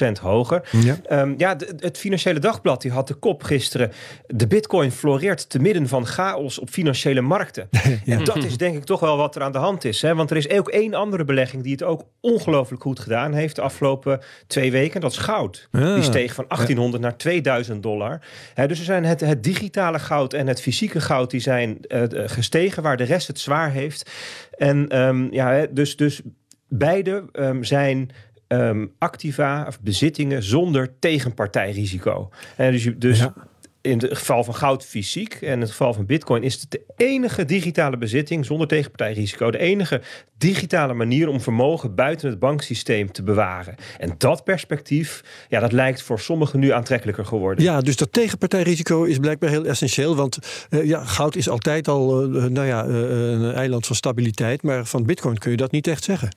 40% 0.08 0.20
hoger. 0.20 0.68
Ja, 0.70 1.20
um, 1.20 1.34
ja 1.36 1.54
de, 1.54 1.74
het 1.78 1.98
Financiële 1.98 2.38
Dagblad 2.38 2.82
die 2.82 2.90
had 2.90 3.08
de 3.08 3.14
kop 3.14 3.42
gisteren. 3.42 3.92
De 4.26 4.46
bitcoin 4.46 4.90
floreert 4.90 5.50
te 5.50 5.58
midden 5.58 5.88
van 5.88 6.06
chaos 6.06 6.58
op 6.58 6.68
financiële 6.70 7.20
markten. 7.20 7.68
ja. 8.04 8.16
En 8.16 8.24
dat 8.24 8.44
is 8.44 8.56
denk 8.56 8.76
ik 8.76 8.84
toch 8.84 9.00
wel 9.00 9.16
wat 9.16 9.36
er 9.36 9.42
aan 9.42 9.52
de 9.52 9.58
hand 9.58 9.84
is. 9.84 10.02
Hè, 10.02 10.14
want 10.14 10.30
er 10.30 10.36
is 10.36 10.50
ook 10.50 10.68
één 10.68 10.94
andere 10.94 11.24
belegging 11.24 11.62
die 11.62 11.72
het 11.72 11.82
ook 11.82 12.04
ongelooflijk 12.20 12.82
goed 12.82 13.00
gedaan 13.00 13.32
heeft 13.32 13.56
de 13.56 13.62
afgelopen 13.62 14.20
twee 14.46 14.70
weken. 14.70 15.00
Dat 15.00 15.12
is 15.12 15.18
goud. 15.18 15.68
Ja. 15.72 15.94
Die 15.94 16.02
steeg 16.02 16.34
van 16.34 16.44
1800 16.48 17.02
naar 17.02 17.16
2000 17.16 17.46
dollar. 17.80 18.20
dus 18.54 18.78
er 18.78 18.84
zijn 18.84 19.04
het, 19.04 19.20
het, 19.20 19.42
digitale 19.42 19.98
goud 19.98 20.32
en 20.32 20.46
het 20.46 20.60
fysieke 20.60 21.00
goud 21.00 21.30
die 21.30 21.40
zijn 21.40 21.78
uh, 21.88 22.02
gestegen, 22.14 22.82
waar 22.82 22.96
de 22.96 23.04
rest 23.04 23.26
het 23.26 23.38
zwaar 23.40 23.70
heeft. 23.70 24.10
En 24.56 25.00
um, 25.00 25.32
ja, 25.32 25.66
dus, 25.70 25.96
dus 25.96 26.20
beide 26.68 27.24
um, 27.32 27.64
zijn 27.64 28.10
um, 28.48 28.92
activa 28.98 29.64
of 29.66 29.80
bezittingen 29.80 30.42
zonder 30.42 30.98
tegenpartijrisico. 30.98 32.30
En 32.56 32.72
dus, 32.72 32.90
dus 32.96 33.18
ja 33.18 33.34
in 33.80 33.98
het 33.98 34.18
geval 34.18 34.44
van 34.44 34.54
goud 34.54 34.84
fysiek 34.84 35.34
en 35.34 35.52
in 35.52 35.60
het 35.60 35.70
geval 35.70 35.94
van 35.94 36.06
bitcoin 36.06 36.42
is 36.42 36.60
het 36.60 36.70
de 36.70 36.80
enige 36.96 37.44
digitale 37.44 37.96
bezitting 37.96 38.46
zonder 38.46 38.66
tegenpartijrisico. 38.66 39.50
De 39.50 39.58
enige 39.58 40.00
digitale 40.38 40.94
manier 40.94 41.28
om 41.28 41.40
vermogen 41.40 41.94
buiten 41.94 42.30
het 42.30 42.38
banksysteem 42.38 43.12
te 43.12 43.22
bewaren. 43.22 43.74
En 43.98 44.14
dat 44.18 44.44
perspectief, 44.44 45.22
ja, 45.48 45.60
dat 45.60 45.72
lijkt 45.72 46.02
voor 46.02 46.20
sommigen 46.20 46.60
nu 46.60 46.72
aantrekkelijker 46.72 47.24
geworden. 47.24 47.64
Ja, 47.64 47.80
dus 47.80 47.96
dat 47.96 48.12
tegenpartijrisico 48.12 49.04
is 49.04 49.18
blijkbaar 49.18 49.50
heel 49.50 49.64
essentieel. 49.64 50.16
Want 50.16 50.38
uh, 50.70 50.84
ja, 50.84 51.04
goud 51.04 51.36
is 51.36 51.48
altijd 51.48 51.88
al 51.88 52.24
uh, 52.34 52.44
nou 52.44 52.66
ja, 52.66 52.86
uh, 52.86 52.94
een 53.30 53.52
eiland 53.52 53.86
van 53.86 53.96
stabiliteit. 53.96 54.62
Maar 54.62 54.84
van 54.84 55.04
bitcoin 55.04 55.38
kun 55.38 55.50
je 55.50 55.56
dat 55.56 55.70
niet 55.70 55.86
echt 55.86 56.04
zeggen. 56.04 56.28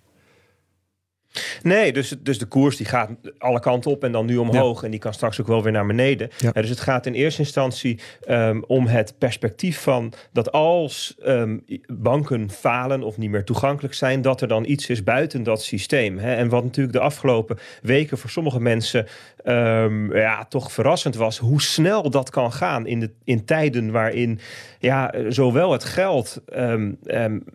Nee, 1.62 1.94
dus, 1.94 2.16
dus 2.20 2.40
de 2.40 2.46
koers 2.46 2.78
die 2.78 2.86
gaat 2.86 3.10
alle 3.38 3.60
kanten 3.60 3.92
op 3.92 4.04
en 4.04 4.12
dan 4.12 4.26
nu 4.26 4.38
omhoog. 4.38 4.84
En 4.84 4.92
die 4.92 5.00
kan 5.00 5.14
straks 5.14 5.42
ook 5.42 5.48
wel 5.48 5.64
weer 5.64 5.72
naar 5.72 5.86
beneden. 5.86 6.30
Ja. 6.38 6.52
dus 6.52 6.70
het 6.70 6.80
gaat 6.80 7.06
in 7.06 7.14
eerste 7.14 7.42
instantie 7.42 8.00
um, 8.28 8.64
om 8.68 8.88
het 8.88 9.14
perspectief 9.18 9.80
van 9.80 10.14
dat 10.34 10.52
als 10.52 11.16
um, 11.26 11.66
banken 11.88 12.50
falen 12.50 13.04
of 13.04 13.18
niet 13.18 13.30
meer 13.30 13.44
toegankelijk 13.44 13.94
zijn, 13.94 14.22
dat 14.22 14.42
er 14.42 14.48
dan 14.48 14.66
iets 14.66 14.90
is 14.90 15.04
buiten 15.04 15.44
dat 15.44 15.64
systeem. 15.64 16.18
Hè? 16.18 16.36
En 16.36 16.50
wat 16.50 16.64
natuurlijk 16.64 16.96
de 16.96 17.04
afgelopen 17.04 17.58
weken 17.82 18.18
voor 18.18 18.30
sommige 18.30 18.60
mensen 18.60 19.08
um, 19.46 20.16
ja, 20.16 20.46
toch 20.46 20.72
verrassend 20.72 21.16
was, 21.16 21.38
hoe 21.38 21.62
snel 21.62 22.10
dat 22.10 22.30
kan 22.30 22.52
gaan 22.52 22.88
in, 22.88 23.00
de, 23.00 23.12
in 23.24 23.46
tijden 23.46 23.92
waarin 23.92 24.40
ja, 24.82 25.14
zowel 25.30 25.72
het 25.72 25.84
geld 25.84 26.42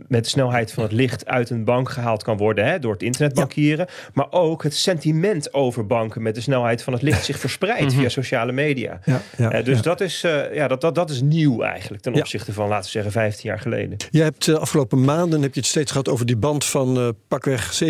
met 0.08 0.24
de 0.24 0.30
snelheid 0.30 0.72
van 0.72 0.82
het 0.82 0.92
licht 0.92 1.26
uit 1.26 1.50
een 1.50 1.64
bank 1.64 1.90
gehaald 1.90 2.22
kan 2.22 2.36
worden 2.36 2.64
hè, 2.64 2.78
door 2.78 2.92
het 2.92 3.02
internetbankieren. 3.02 3.86
Maar 4.14 4.26
ook 4.30 4.62
het 4.62 4.74
sentiment 4.74 5.54
over 5.54 5.86
banken 5.86 6.22
met 6.22 6.34
de 6.34 6.40
snelheid 6.40 6.82
van 6.82 6.92
het 6.92 7.02
licht 7.02 7.24
zich 7.24 7.38
verspreidt 7.38 7.94
via 7.94 8.08
sociale 8.08 8.52
media. 8.52 9.00
Ja, 9.04 9.22
ja, 9.36 9.58
uh, 9.58 9.64
dus 9.64 9.82
Dat, 9.82 10.00
is, 10.00 10.24
uh, 10.24 10.54
ja, 10.54 10.68
dat, 10.68 10.80
dat, 10.80 10.94
dat 10.94 11.10
is 11.10 11.20
nieuw 11.20 11.62
eigenlijk 11.62 12.02
ten 12.02 12.14
opzichte 12.14 12.52
van, 12.52 12.68
laten 12.68 12.84
we 12.84 12.90
zeggen, 12.90 13.12
15 13.12 13.48
jaar 13.48 13.60
geleden. 13.60 13.96
Je 14.10 14.22
hebt 14.22 14.44
de 14.44 14.52
uh, 14.52 14.58
afgelopen 14.58 15.04
maanden 15.04 15.42
heb 15.42 15.54
je 15.54 15.60
het 15.60 15.68
steeds 15.68 15.90
gehad 15.90 16.08
over 16.08 16.26
die 16.26 16.36
band 16.36 16.64
van 16.64 17.14
pakweg 17.28 17.82
17.500 17.84 17.88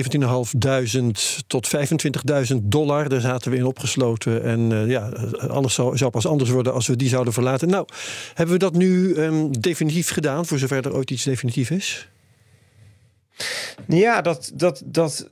tot 1.46 1.76
25.000 2.50 2.56
dollar. 2.62 3.08
Daar 3.08 3.20
zaten 3.20 3.50
we 3.50 3.56
in 3.56 3.66
opgesloten. 3.66 4.42
En 4.42 4.88
ja, 4.88 5.08
alles 5.48 5.74
zou, 5.74 5.96
zou 5.96 6.10
pas 6.10 6.26
anders 6.26 6.50
worden 6.50 6.72
als 6.72 6.86
we 6.86 6.96
die 6.96 7.08
zouden 7.08 7.32
verlaten. 7.32 7.68
Nou, 7.68 7.86
hebben 8.34 8.54
we 8.54 8.60
dat 8.60 8.74
nu 8.74 9.14
um, 9.26 9.60
definitief 9.60 10.10
gedaan, 10.10 10.46
voor 10.46 10.58
zover 10.58 10.86
er 10.86 10.94
ooit 10.94 11.10
iets 11.10 11.24
definitief 11.24 11.70
is? 11.70 12.08
Ja, 13.88 14.20
dat, 14.20 14.50
dat, 14.54 14.82
dat, 14.84 15.28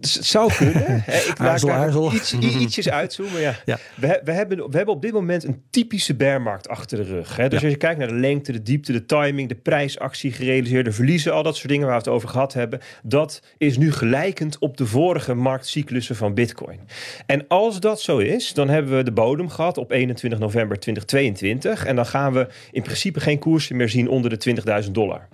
zou 0.00 0.52
kunnen. 0.52 0.96
Ik 1.30 1.38
laat 1.38 1.60
daar 1.60 2.14
Iets, 2.14 2.32
ietsjes 2.34 2.90
uitzoomen. 2.90 3.40
Ja. 3.40 3.54
ja. 3.64 3.78
We, 3.96 4.20
we, 4.24 4.32
hebben, 4.32 4.56
we 4.70 4.76
hebben 4.76 4.94
op 4.94 5.02
dit 5.02 5.12
moment 5.12 5.44
een 5.44 5.62
typische 5.70 6.14
bearmarkt 6.14 6.68
achter 6.68 6.98
de 6.98 7.04
rug. 7.04 7.36
Hè? 7.36 7.48
Dus 7.48 7.62
als 7.62 7.70
je 7.70 7.76
kijkt 7.76 7.98
naar 7.98 8.08
de 8.08 8.14
lengte, 8.14 8.52
de 8.52 8.62
diepte, 8.62 8.92
de 8.92 9.06
timing, 9.06 9.48
de 9.48 9.54
prijsactie, 9.54 10.32
gerealiseerde 10.32 10.92
verliezen, 10.92 11.32
al 11.32 11.42
dat 11.42 11.56
soort 11.56 11.68
dingen 11.68 11.86
waar 11.86 11.96
we 11.96 12.02
het 12.02 12.12
over 12.12 12.28
gehad 12.28 12.52
hebben, 12.52 12.80
dat 13.02 13.42
is 13.58 13.78
nu 13.78 13.92
gelijkend 13.92 14.58
op 14.58 14.76
de 14.76 14.86
vorige 14.86 15.34
marktcyclussen 15.34 16.16
van 16.16 16.34
Bitcoin. 16.34 16.80
En 17.26 17.44
als 17.48 17.80
dat 17.80 18.00
zo 18.00 18.18
is, 18.18 18.52
dan 18.52 18.68
hebben 18.68 18.96
we 18.96 19.02
de 19.02 19.12
bodem 19.12 19.48
gehad 19.48 19.78
op 19.78 19.90
21 19.90 20.38
november 20.38 20.78
2022. 20.78 21.84
En 21.84 21.96
dan 21.96 22.06
gaan 22.06 22.32
we 22.32 22.46
in 22.70 22.82
principe 22.82 23.20
geen 23.20 23.38
koersen 23.38 23.76
meer 23.76 23.88
zien 23.88 24.08
onder 24.08 24.38
de 24.38 24.82
20.000 24.84 24.90
dollar. 24.90 25.28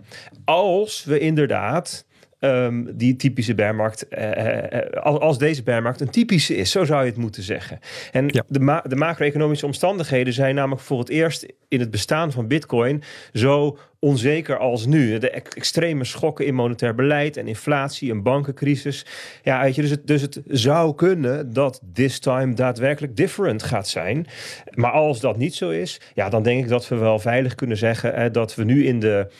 Als 0.45 1.05
we 1.05 1.19
inderdaad 1.19 2.05
Um, 2.43 2.97
die 2.97 3.17
typische 3.17 3.55
bearmarkt, 3.55 4.07
uh, 4.11 5.03
als 5.03 5.39
deze 5.39 5.63
bearmarkt 5.63 6.01
een 6.01 6.11
typische 6.11 6.57
is, 6.57 6.71
zo 6.71 6.85
zou 6.85 7.01
je 7.01 7.11
het 7.11 7.19
moeten 7.19 7.43
zeggen. 7.43 7.79
En 8.13 8.27
de, 8.49 8.61
ma 8.61 8.85
de 8.87 8.97
macro-economische 8.97 9.67
omstandigheden 9.67 10.33
zijn 10.33 10.55
namelijk 10.55 10.83
voor 10.83 10.99
het 10.99 11.09
eerst 11.09 11.47
in 11.69 11.81
het 11.81 11.91
bestaan 11.91 12.33
van 12.33 12.49
Bitcoin 12.49 13.03
zo 13.33 13.79
onzeker 13.99 14.59
als 14.59 14.87
nu. 14.87 15.19
De 15.19 15.31
extreme 15.31 16.05
schokken 16.05 16.47
in 16.47 16.55
monetair 16.55 16.95
beleid 16.95 17.37
en 17.37 17.47
inflatie 17.47 18.11
en 18.11 18.23
bankencrisis. 18.23 19.07
Ja, 19.43 19.63
weet 19.63 19.75
je, 19.75 19.83
dus 19.83 19.91
het, 19.91 20.07
dus 20.07 20.23
het 20.23 20.41
zou 20.47 20.95
kunnen 20.95 21.53
dat 21.53 21.81
this 21.93 22.19
time 22.19 22.55
daadwerkelijk 22.55 23.17
different 23.17 23.63
gaat 23.63 23.89
zijn. 23.89 24.27
Maar 24.71 24.93
als 24.93 25.21
dat 25.21 25.37
niet 25.37 25.55
zo 25.55 25.71
is, 25.71 26.01
ja, 26.15 26.29
dan 26.29 26.43
denk 26.43 26.63
ik 26.63 26.69
dat 26.69 26.89
we 26.89 26.97
wel 26.97 27.19
veilig 27.19 27.55
kunnen 27.55 27.77
zeggen 27.77 28.33
dat 28.33 28.55
we 28.55 28.65
nu 28.65 28.87
in 28.87 29.01
de 29.01 29.31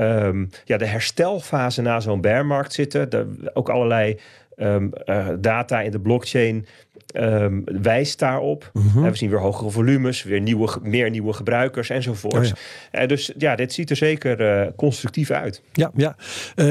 um, 0.00 0.50
ja, 0.64 0.76
de 0.76 0.86
herstelfase 0.86 1.82
na 1.82 2.00
zo'n 2.00 2.20
bearmarkt 2.20 2.72
zitten. 2.72 3.10
De, 3.10 3.50
ook 3.54 3.68
allerlei 3.68 4.18
um, 4.56 4.92
uh, 5.06 5.28
data 5.40 5.80
in 5.80 5.90
de 5.90 6.00
blockchain 6.00 6.66
um, 7.14 7.62
wijst 7.64 8.18
daarop. 8.18 8.70
Mm 8.72 8.88
-hmm. 8.88 9.10
we 9.10 9.16
zien 9.16 9.30
weer 9.30 9.38
hogere 9.38 9.70
volumes, 9.70 10.22
weer 10.22 10.40
nieuwe, 10.40 10.78
meer 10.82 11.10
nieuwe 11.10 11.32
gebruikers 11.32 11.90
enzovoort. 11.90 12.34
Oh 12.34 12.44
ja. 12.92 13.02
uh, 13.02 13.08
dus 13.08 13.32
ja, 13.38 13.56
dit 13.56 13.72
ziet 13.72 13.90
er 13.90 13.96
zeker 13.96 14.40
uh, 14.40 14.70
constructief 14.76 15.30
uit. 15.30 15.62
Ja, 15.72 15.90
ja. 15.94 16.16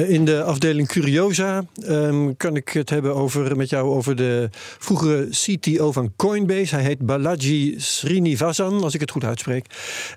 in 0.08 0.26
de 0.26 0.44
afdeling 0.44 0.88
Curiosa 0.88 1.64
um, 1.88 2.38
kan 2.38 2.56
ik 2.56 2.70
het 2.70 2.90
hebben 2.90 3.16
over, 3.16 3.58
met 3.58 3.70
jou 3.70 3.90
over 3.90 4.16
de 4.16 4.50
vroegere 4.80 5.28
CTO 5.30 5.92
van 5.92 6.14
Coinbase. 6.16 6.76
Hij 6.76 6.84
heet 6.84 7.06
Balaji 7.06 7.76
Srinivasan, 7.78 8.84
als 8.84 8.94
ik 8.94 9.00
het 9.00 9.12
goed 9.12 9.24
uitspreek. 9.24 9.66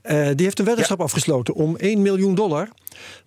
die 0.02 0.44
heeft 0.44 0.58
een 0.58 0.64
weddenschap 0.64 0.98
ja. 0.98 1.04
afgesloten 1.04 1.54
om 1.54 1.76
1 1.76 2.02
miljoen 2.02 2.34
dollar 2.34 2.68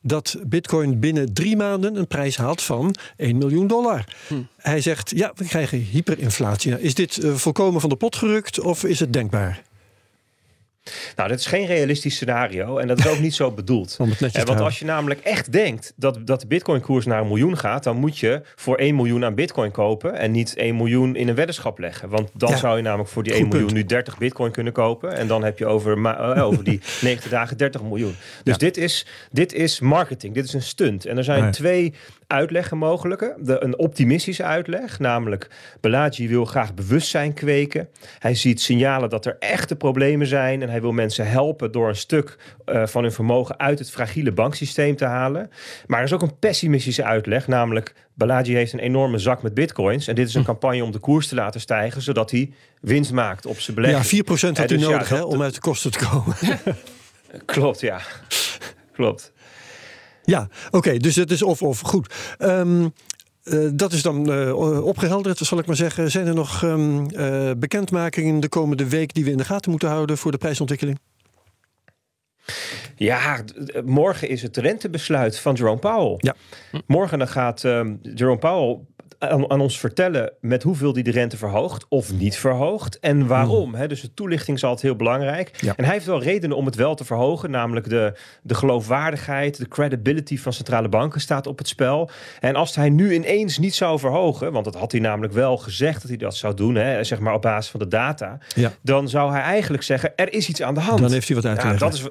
dat 0.01 0.35
Bitcoin 0.45 0.99
binnen 0.99 1.33
drie 1.33 1.57
maanden 1.57 1.95
een 1.95 2.07
prijs 2.07 2.37
haalt 2.37 2.61
van 2.61 2.95
1 3.17 3.37
miljoen 3.37 3.67
dollar. 3.67 4.03
Hm. 4.27 4.35
Hij 4.57 4.81
zegt: 4.81 5.11
ja, 5.15 5.31
we 5.35 5.45
krijgen 5.45 5.77
hyperinflatie. 5.77 6.81
Is 6.81 6.93
dit 6.93 7.17
uh, 7.17 7.33
volkomen 7.33 7.81
van 7.81 7.89
de 7.89 7.95
pot 7.95 8.15
gerukt 8.15 8.59
of 8.59 8.83
is 8.83 8.99
het 8.99 9.13
denkbaar? 9.13 9.61
Nou, 11.15 11.29
dat 11.29 11.39
is 11.39 11.45
geen 11.45 11.65
realistisch 11.65 12.15
scenario 12.15 12.77
en 12.77 12.87
dat 12.87 12.99
is 12.99 13.07
ook 13.07 13.19
niet 13.19 13.33
zo 13.33 13.51
bedoeld. 13.51 13.95
Om 13.99 14.09
het 14.09 14.35
eh, 14.35 14.43
want 14.43 14.59
als 14.59 14.79
je 14.79 14.85
namelijk 14.85 15.19
echt 15.19 15.51
denkt 15.51 15.93
dat, 15.95 16.27
dat 16.27 16.41
de 16.41 16.47
bitcoin-koers 16.47 17.05
naar 17.05 17.21
een 17.21 17.27
miljoen 17.27 17.57
gaat, 17.57 17.83
dan 17.83 17.97
moet 17.97 18.17
je 18.17 18.41
voor 18.55 18.77
1 18.77 18.95
miljoen 18.95 19.25
aan 19.25 19.35
bitcoin 19.35 19.71
kopen 19.71 20.13
en 20.13 20.31
niet 20.31 20.55
1 20.55 20.75
miljoen 20.75 21.15
in 21.15 21.27
een 21.27 21.35
weddenschap 21.35 21.79
leggen. 21.79 22.09
Want 22.09 22.29
dan 22.33 22.57
zou 22.57 22.77
je 22.77 22.83
namelijk 22.83 23.09
voor 23.09 23.23
die 23.23 23.33
1 23.33 23.47
miljoen 23.47 23.73
nu 23.73 23.85
30 23.85 24.17
bitcoin 24.17 24.51
kunnen 24.51 24.73
kopen 24.73 25.17
en 25.17 25.27
dan 25.27 25.43
heb 25.43 25.57
je 25.57 25.65
over, 25.65 25.97
uh, 25.97 26.45
over 26.45 26.63
die 26.63 26.81
90 27.01 27.31
dagen 27.31 27.57
30 27.57 27.83
miljoen. 27.83 28.15
Dus 28.43 28.53
ja. 28.53 28.59
dit, 28.59 28.77
is, 28.77 29.05
dit 29.31 29.53
is 29.53 29.79
marketing, 29.79 30.33
dit 30.33 30.45
is 30.45 30.53
een 30.53 30.61
stunt. 30.61 31.05
En 31.05 31.17
er 31.17 31.23
zijn 31.23 31.51
twee 31.51 31.93
uitleggen 32.27 32.77
mogelijke. 32.77 33.35
De, 33.39 33.63
een 33.63 33.77
optimistische 33.77 34.43
uitleg, 34.43 34.99
namelijk 34.99 35.47
Bellagio 35.81 36.27
wil 36.27 36.45
graag 36.45 36.73
bewustzijn 36.73 37.33
kweken. 37.33 37.89
Hij 38.19 38.35
ziet 38.35 38.61
signalen 38.61 39.09
dat 39.09 39.25
er 39.25 39.35
echte 39.39 39.75
problemen 39.75 40.27
zijn 40.27 40.61
en 40.61 40.69
hij 40.73 40.81
wil 40.81 40.91
mensen 40.91 41.27
helpen 41.27 41.71
door 41.71 41.89
een 41.89 41.95
stuk 41.95 42.37
uh, 42.65 42.85
van 42.85 43.03
hun 43.03 43.11
vermogen 43.11 43.59
uit 43.59 43.79
het 43.79 43.91
fragiele 43.91 44.31
banksysteem 44.31 44.95
te 44.95 45.05
halen. 45.05 45.49
Maar 45.87 45.99
er 45.99 46.05
is 46.05 46.13
ook 46.13 46.21
een 46.21 46.39
pessimistische 46.39 47.03
uitleg, 47.03 47.47
namelijk 47.47 47.93
Bellagio 48.13 48.55
heeft 48.55 48.73
een 48.73 48.79
enorme 48.79 49.17
zak 49.17 49.41
met 49.41 49.53
bitcoins 49.53 50.07
en 50.07 50.15
dit 50.15 50.27
is 50.27 50.33
een 50.33 50.41
hm. 50.41 50.47
campagne 50.47 50.83
om 50.83 50.91
de 50.91 50.99
koers 50.99 51.27
te 51.27 51.35
laten 51.35 51.61
stijgen, 51.61 52.01
zodat 52.01 52.31
hij 52.31 52.53
winst 52.81 53.11
maakt 53.11 53.45
op 53.45 53.59
zijn 53.59 53.75
belegging. 53.75 54.27
Ja, 54.27 54.33
4% 54.33 54.39
had 54.47 54.57
hij 54.57 54.67
dus 54.67 54.81
nodig 54.81 55.09
ja, 55.09 55.15
hè, 55.15 55.21
om 55.21 55.41
uit 55.41 55.53
de 55.53 55.59
kosten 55.59 55.91
te 55.91 55.99
komen. 55.99 56.35
Klopt, 57.45 57.79
ja. 57.79 57.99
Klopt. 58.93 59.31
Ja, 60.23 60.47
oké, 60.71 60.97
dus 60.97 61.15
het 61.15 61.31
is 61.31 61.43
of-of. 61.43 61.79
Goed. 61.79 62.13
Um, 62.39 62.93
uh, 63.43 63.69
dat 63.73 63.91
is 63.93 64.01
dan 64.01 64.31
uh, 64.31 64.85
opgehelderd, 64.85 65.37
zal 65.37 65.59
ik 65.59 65.65
maar 65.65 65.75
zeggen. 65.75 66.11
Zijn 66.11 66.27
er 66.27 66.33
nog 66.33 66.61
um, 66.61 67.05
uh, 67.11 67.51
bekendmakingen 67.57 68.39
de 68.39 68.49
komende 68.49 68.89
week 68.89 69.13
die 69.13 69.23
we 69.23 69.31
in 69.31 69.37
de 69.37 69.45
gaten 69.45 69.71
moeten 69.71 69.89
houden 69.89 70.17
voor 70.17 70.31
de 70.31 70.37
prijsontwikkeling? 70.37 70.99
Ja, 72.95 73.43
morgen 73.85 74.29
is 74.29 74.41
het 74.41 74.57
rentebesluit 74.57 75.39
van 75.39 75.53
Jerome 75.53 75.79
Powell. 75.79 76.15
Ja. 76.17 76.35
Morgen 76.85 77.19
dan 77.19 77.27
gaat 77.27 77.63
um, 77.63 77.99
Jerome 78.01 78.37
Powell 78.37 78.79
aan, 79.19 79.49
aan, 79.49 79.61
ons 79.61 79.79
vertellen 79.79 80.31
met 80.39 80.63
hoeveel 80.63 80.93
die 80.93 81.03
de 81.03 81.11
rente 81.11 81.37
verhoogt 81.37 81.85
of 81.89 82.13
niet 82.13 82.37
verhoogt 82.37 82.99
en 82.99 83.27
waarom. 83.27 83.75
Hmm. 83.75 83.87
Dus 83.87 84.01
de 84.01 84.13
toelichting 84.13 84.57
is 84.57 84.63
altijd 84.63 84.81
heel 84.81 84.95
belangrijk. 84.95 85.49
En 85.75 85.83
hij 85.83 85.93
heeft 85.93 86.05
wel 86.05 86.21
redenen 86.21 86.57
om 86.57 86.65
het 86.65 86.75
wel 86.75 86.95
te 86.95 87.05
verhogen, 87.05 87.51
namelijk 87.51 87.89
de, 87.89 88.13
de 88.41 88.55
geloofwaardigheid, 88.55 89.57
de 89.57 89.67
credibility 89.67 90.37
van 90.37 90.53
centrale 90.53 90.89
banken 90.89 91.21
staat 91.21 91.47
op 91.47 91.57
het 91.57 91.67
spel. 91.67 92.09
En 92.39 92.55
als 92.55 92.75
hij 92.75 92.89
nu 92.89 93.13
ineens 93.13 93.57
niet 93.57 93.75
zou 93.75 93.99
verhogen, 93.99 94.51
want 94.51 94.65
dat 94.65 94.75
had 94.75 94.91
hij 94.91 95.01
namelijk 95.01 95.33
wel 95.33 95.57
gezegd 95.57 96.01
dat 96.01 96.09
hij 96.09 96.17
dat 96.17 96.35
zou 96.35 96.53
doen, 96.53 96.75
hè, 96.75 97.03
zeg 97.03 97.19
maar 97.19 97.33
op 97.33 97.41
basis 97.41 97.71
van 97.71 97.79
de 97.79 97.87
data, 97.87 98.37
ja. 98.55 98.71
dan 98.81 99.09
zou 99.09 99.31
hij 99.31 99.41
eigenlijk 99.41 99.83
zeggen: 99.83 100.15
er 100.15 100.33
is 100.33 100.49
iets 100.49 100.61
aan 100.61 100.73
de 100.73 100.79
hand. 100.79 100.99
Dan 100.99 101.11
heeft 101.11 101.27
hij 101.27 101.35
wat 101.35 101.45
uit 101.45 101.59
te 101.59 101.67
ja, 101.67 101.73
dat 101.73 101.93
is, 101.93 102.03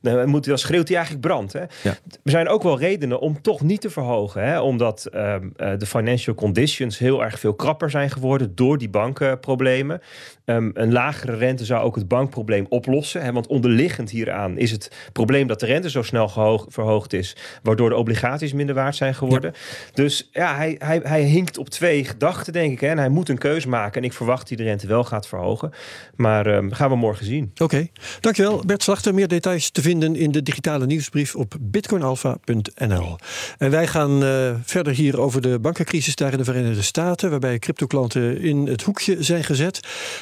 dan, 0.00 0.28
moet, 0.28 0.44
dan 0.44 0.58
schreeuwt 0.58 0.88
hij 0.88 0.96
eigenlijk 0.96 1.26
brand. 1.26 1.52
Hè. 1.52 1.60
Er 1.60 1.98
zijn 2.22 2.48
ook 2.48 2.62
wel 2.62 2.78
redenen 2.78 3.20
om 3.20 3.42
toch 3.42 3.60
niet 3.60 3.80
te 3.80 3.90
verhogen, 3.90 4.42
hè, 4.42 4.60
omdat 4.60 5.08
um, 5.14 5.52
de 5.56 5.86
financial 5.86 6.07
financial 6.08 6.34
conditions 6.34 6.98
heel 6.98 7.24
erg 7.24 7.38
veel 7.38 7.54
krapper 7.54 7.90
zijn 7.90 8.10
geworden 8.10 8.54
door 8.54 8.78
die 8.78 8.88
bankenproblemen. 8.88 10.00
Um, 10.44 10.70
een 10.74 10.92
lagere 10.92 11.36
rente 11.36 11.64
zou 11.64 11.84
ook 11.84 11.94
het 11.94 12.08
bankprobleem 12.08 12.66
oplossen. 12.68 13.22
Hè, 13.22 13.32
want 13.32 13.46
onderliggend 13.46 14.10
hieraan 14.10 14.58
is 14.58 14.70
het 14.70 14.90
probleem 15.12 15.46
dat 15.46 15.60
de 15.60 15.66
rente 15.66 15.90
zo 15.90 16.02
snel 16.02 16.28
gehoog, 16.28 16.66
verhoogd 16.68 17.12
is, 17.12 17.36
waardoor 17.62 17.88
de 17.88 17.96
obligaties 17.96 18.52
minder 18.52 18.74
waard 18.74 18.96
zijn 18.96 19.14
geworden. 19.14 19.52
Dus 19.92 20.28
ja, 20.32 20.56
hij, 20.56 20.76
hij, 20.78 21.00
hij 21.02 21.22
hinkt 21.22 21.58
op 21.58 21.68
twee 21.68 22.04
gedachten, 22.04 22.52
denk 22.52 22.72
ik. 22.72 22.80
Hè, 22.80 22.88
en 22.88 22.98
hij 22.98 23.08
moet 23.08 23.28
een 23.28 23.38
keuze 23.38 23.68
maken. 23.68 24.00
En 24.00 24.06
ik 24.06 24.12
verwacht 24.12 24.48
hij 24.48 24.56
de 24.56 24.62
rente 24.62 24.86
wel 24.86 25.04
gaat 25.04 25.28
verhogen. 25.28 25.72
Maar 26.16 26.46
um, 26.46 26.72
gaan 26.72 26.90
we 26.90 26.96
morgen 26.96 27.24
zien. 27.24 27.50
Oké, 27.52 27.62
okay. 27.62 27.90
dankjewel 28.20 28.62
Bert 28.66 28.82
Slachter. 28.82 29.14
Meer 29.14 29.28
details 29.28 29.70
te 29.70 29.82
vinden 29.82 30.16
in 30.16 30.30
de 30.30 30.42
digitale 30.42 30.86
nieuwsbrief 30.86 31.34
op 31.34 31.54
bitcoinalpha.nl. 31.60 33.16
En 33.58 33.70
wij 33.70 33.86
gaan 33.86 34.22
uh, 34.22 34.54
verder 34.62 34.92
hier 34.92 35.20
over 35.20 35.40
de 35.40 35.58
banken 35.58 35.84
bankencrisis 35.88 36.14
daar 36.14 36.32
in 36.32 36.38
de 36.38 36.44
Verenigde 36.44 36.82
Staten, 36.82 37.30
waarbij 37.30 37.58
cryptoklanten 37.58 38.40
in 38.40 38.66
het 38.66 38.82
hoekje 38.82 39.22
zijn 39.22 39.44
gezet. 39.44 39.80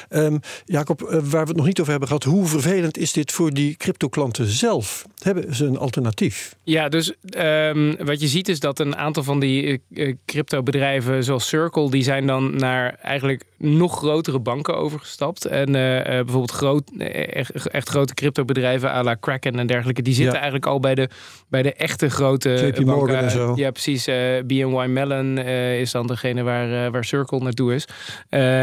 Um, 0.09 0.39
Jacob, 0.65 1.01
waar 1.09 1.43
we 1.43 1.47
het 1.47 1.55
nog 1.55 1.65
niet 1.65 1.79
over 1.79 1.91
hebben 1.91 2.07
gehad, 2.07 2.23
hoe 2.23 2.45
vervelend 2.45 2.97
is 2.97 3.11
dit 3.11 3.31
voor 3.31 3.53
die 3.53 3.75
cryptoklanten 3.75 4.45
zelf? 4.45 5.05
Hebben 5.17 5.55
ze 5.55 5.65
een 5.65 5.77
alternatief? 5.77 6.55
Ja, 6.63 6.89
dus 6.89 7.13
um, 7.37 7.95
wat 8.05 8.21
je 8.21 8.27
ziet 8.27 8.49
is 8.49 8.59
dat 8.59 8.79
een 8.79 8.95
aantal 8.95 9.23
van 9.23 9.39
die 9.39 9.81
uh, 9.89 10.15
cryptobedrijven 10.25 11.23
zoals 11.23 11.47
Circle, 11.47 11.89
die 11.89 12.03
zijn 12.03 12.27
dan 12.27 12.55
naar 12.55 12.95
eigenlijk 13.01 13.43
nog 13.57 13.97
grotere 13.97 14.39
banken 14.39 14.77
overgestapt. 14.77 15.45
En 15.45 15.67
uh, 15.67 15.73
bijvoorbeeld 16.03 16.51
groot, 16.51 16.91
echt, 16.97 17.69
echt 17.69 17.89
grote 17.89 18.13
cryptobedrijven 18.13 18.91
à 18.91 19.03
la 19.03 19.15
Kraken 19.15 19.59
en 19.59 19.67
dergelijke, 19.67 20.01
die 20.01 20.13
zitten 20.13 20.35
eigenlijk 20.35 20.65
al 20.65 20.79
bij 20.79 20.95
de, 20.95 21.09
bij 21.49 21.61
de 21.61 21.73
echte 21.73 22.09
grote 22.09 22.49
JP 22.49 22.85
Morgan 22.85 23.07
banken. 23.07 23.17
en 23.17 23.31
zo. 23.31 23.53
Ja, 23.55 23.71
precies. 23.71 24.07
Uh, 24.07 24.15
BNY 24.45 24.85
Mellon 24.87 25.37
is 25.37 25.91
dan 25.91 26.07
degene 26.07 26.43
waar, 26.43 26.91
waar 26.91 27.05
Circle 27.05 27.39
naartoe 27.39 27.73
is. 27.73 27.87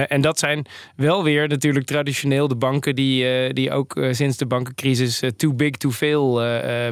en 0.09 0.21
dat 0.21 0.39
zijn 0.39 0.67
wel 0.97 1.25
weer 1.25 1.49
natuurlijk 1.49 1.87
traditioneel 1.87 2.49
de 2.49 2.57
banken 2.57 2.95
die, 2.95 3.53
die 3.53 3.71
ook 3.71 3.99
sinds 4.11 4.37
de 4.37 4.47
bankencrisis 4.47 5.23
too 5.37 5.55
big 5.55 5.71
to 5.71 5.91
fail 5.91 6.43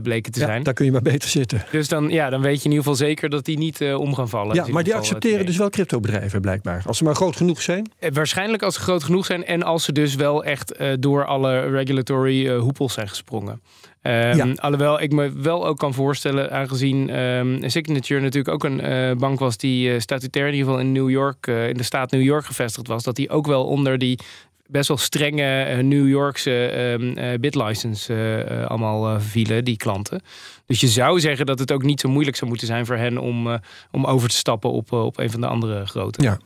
bleken 0.02 0.32
te 0.32 0.40
ja, 0.40 0.46
zijn. 0.46 0.62
Daar 0.62 0.74
kun 0.74 0.84
je 0.84 0.92
maar 0.92 1.02
beter 1.02 1.28
zitten. 1.28 1.64
Dus 1.70 1.88
dan, 1.88 2.08
ja, 2.08 2.30
dan 2.30 2.40
weet 2.40 2.58
je 2.58 2.64
in 2.64 2.70
ieder 2.70 2.84
geval 2.84 3.06
zeker 3.06 3.30
dat 3.30 3.44
die 3.44 3.58
niet 3.58 3.80
om 3.94 4.14
gaan 4.14 4.28
vallen. 4.28 4.54
Ja, 4.54 4.66
maar 4.68 4.84
die 4.84 4.94
accepteren 4.94 5.46
dus 5.46 5.56
wel 5.56 5.70
cryptobedrijven 5.70 6.40
blijkbaar. 6.40 6.82
Als 6.86 6.98
ze 6.98 7.04
maar 7.04 7.14
groot 7.14 7.36
genoeg 7.36 7.62
zijn. 7.62 7.91
Waarschijnlijk 8.12 8.62
als 8.62 8.74
ze 8.74 8.80
groot 8.80 9.04
genoeg 9.04 9.26
zijn 9.26 9.44
en 9.44 9.62
als 9.62 9.84
ze 9.84 9.92
dus 9.92 10.14
wel 10.14 10.44
echt 10.44 10.80
uh, 10.80 10.92
door 10.98 11.26
alle 11.26 11.60
regulatory 11.60 12.46
uh, 12.46 12.58
hoepels 12.58 12.92
zijn 12.92 13.08
gesprongen. 13.08 13.62
Um, 14.02 14.12
ja. 14.12 14.52
Alhoewel 14.54 15.00
ik 15.00 15.12
me 15.12 15.32
wel 15.32 15.66
ook 15.66 15.78
kan 15.78 15.94
voorstellen, 15.94 16.50
aangezien 16.50 17.18
um, 17.18 17.70
Signature 17.70 18.20
natuurlijk 18.20 18.54
ook 18.54 18.64
een 18.64 18.84
uh, 18.84 19.16
bank 19.16 19.38
was 19.38 19.56
die 19.56 20.00
statutair 20.00 20.46
in 20.46 20.52
ieder 20.52 20.66
geval 20.66 20.84
in 20.84 20.92
New 20.92 21.10
York, 21.10 21.46
in 21.46 21.76
de 21.76 21.82
staat 21.82 22.10
New 22.10 22.22
York 22.22 22.44
gevestigd 22.44 22.86
was, 22.86 23.02
dat 23.02 23.16
die 23.16 23.30
ook 23.30 23.46
wel 23.46 23.64
onder 23.64 23.98
die 23.98 24.18
best 24.66 24.88
wel 24.88 24.96
strenge 24.96 25.82
New 25.82 26.08
Yorkse 26.08 26.78
um, 27.00 27.40
bitlicense 27.40 28.66
allemaal 28.68 29.20
vielen, 29.20 29.64
die 29.64 29.76
klanten. 29.76 30.22
Dus 30.66 30.80
je 30.80 30.88
zou 30.88 31.20
zeggen 31.20 31.46
dat 31.46 31.58
het 31.58 31.72
ook 31.72 31.82
niet 31.82 32.00
zo 32.00 32.08
moeilijk 32.08 32.36
zou 32.36 32.50
moeten 32.50 32.68
zijn 32.68 32.86
voor 32.86 32.96
hen 32.96 33.18
om, 33.18 33.58
om 33.90 34.04
over 34.04 34.28
te 34.28 34.36
stappen 34.36 34.70
op, 34.70 34.92
op 34.92 35.18
een 35.18 35.30
van 35.30 35.40
de 35.40 35.46
andere 35.46 35.86
grote. 35.86 36.22
Ja. 36.22 36.38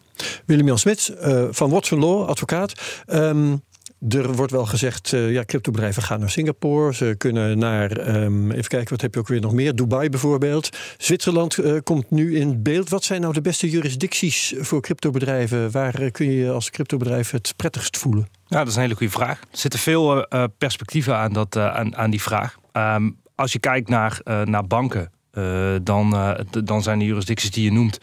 Willem-Jan 0.46 0.78
Smits 0.78 1.10
uh, 1.10 1.46
van 1.50 1.70
Watson 1.70 1.98
Law, 1.98 2.28
advocaat. 2.28 3.02
Um, 3.06 3.64
er 4.08 4.32
wordt 4.32 4.52
wel 4.52 4.66
gezegd, 4.66 5.12
uh, 5.12 5.32
ja, 5.32 5.44
cryptobedrijven 5.44 6.02
gaan 6.02 6.20
naar 6.20 6.30
Singapore. 6.30 6.94
Ze 6.94 7.14
kunnen 7.18 7.58
naar, 7.58 8.22
um, 8.22 8.50
even 8.50 8.68
kijken, 8.68 8.90
wat 8.90 9.00
heb 9.00 9.14
je 9.14 9.20
ook 9.20 9.28
weer 9.28 9.40
nog 9.40 9.52
meer? 9.52 9.74
Dubai 9.74 10.08
bijvoorbeeld. 10.08 10.76
Zwitserland 10.98 11.58
uh, 11.58 11.78
komt 11.82 12.10
nu 12.10 12.38
in 12.38 12.62
beeld. 12.62 12.88
Wat 12.88 13.04
zijn 13.04 13.20
nou 13.20 13.32
de 13.32 13.40
beste 13.40 13.70
jurisdicties 13.70 14.54
voor 14.58 14.80
cryptobedrijven? 14.80 15.70
Waar 15.70 16.10
kun 16.10 16.30
je 16.30 16.50
als 16.50 16.70
cryptobedrijf 16.70 17.30
het 17.30 17.54
prettigst 17.56 17.96
voelen? 17.96 18.28
Ja, 18.46 18.58
dat 18.58 18.66
is 18.66 18.74
een 18.74 18.82
hele 18.82 18.94
goede 18.94 19.12
vraag. 19.12 19.40
Er 19.40 19.46
zitten 19.50 19.80
veel 19.80 20.26
perspectieven 20.58 21.16
aan, 21.16 21.32
dat, 21.32 21.56
aan, 21.56 21.96
aan 21.96 22.10
die 22.10 22.22
vraag. 22.22 22.56
Um, 22.72 23.16
als 23.34 23.52
je 23.52 23.58
kijkt 23.58 23.88
naar, 23.88 24.20
naar 24.44 24.66
banken, 24.66 25.10
dan, 25.82 26.36
dan 26.64 26.82
zijn 26.82 26.98
de 26.98 27.04
jurisdicties 27.04 27.50
die 27.50 27.64
je 27.64 27.72
noemt 27.72 27.98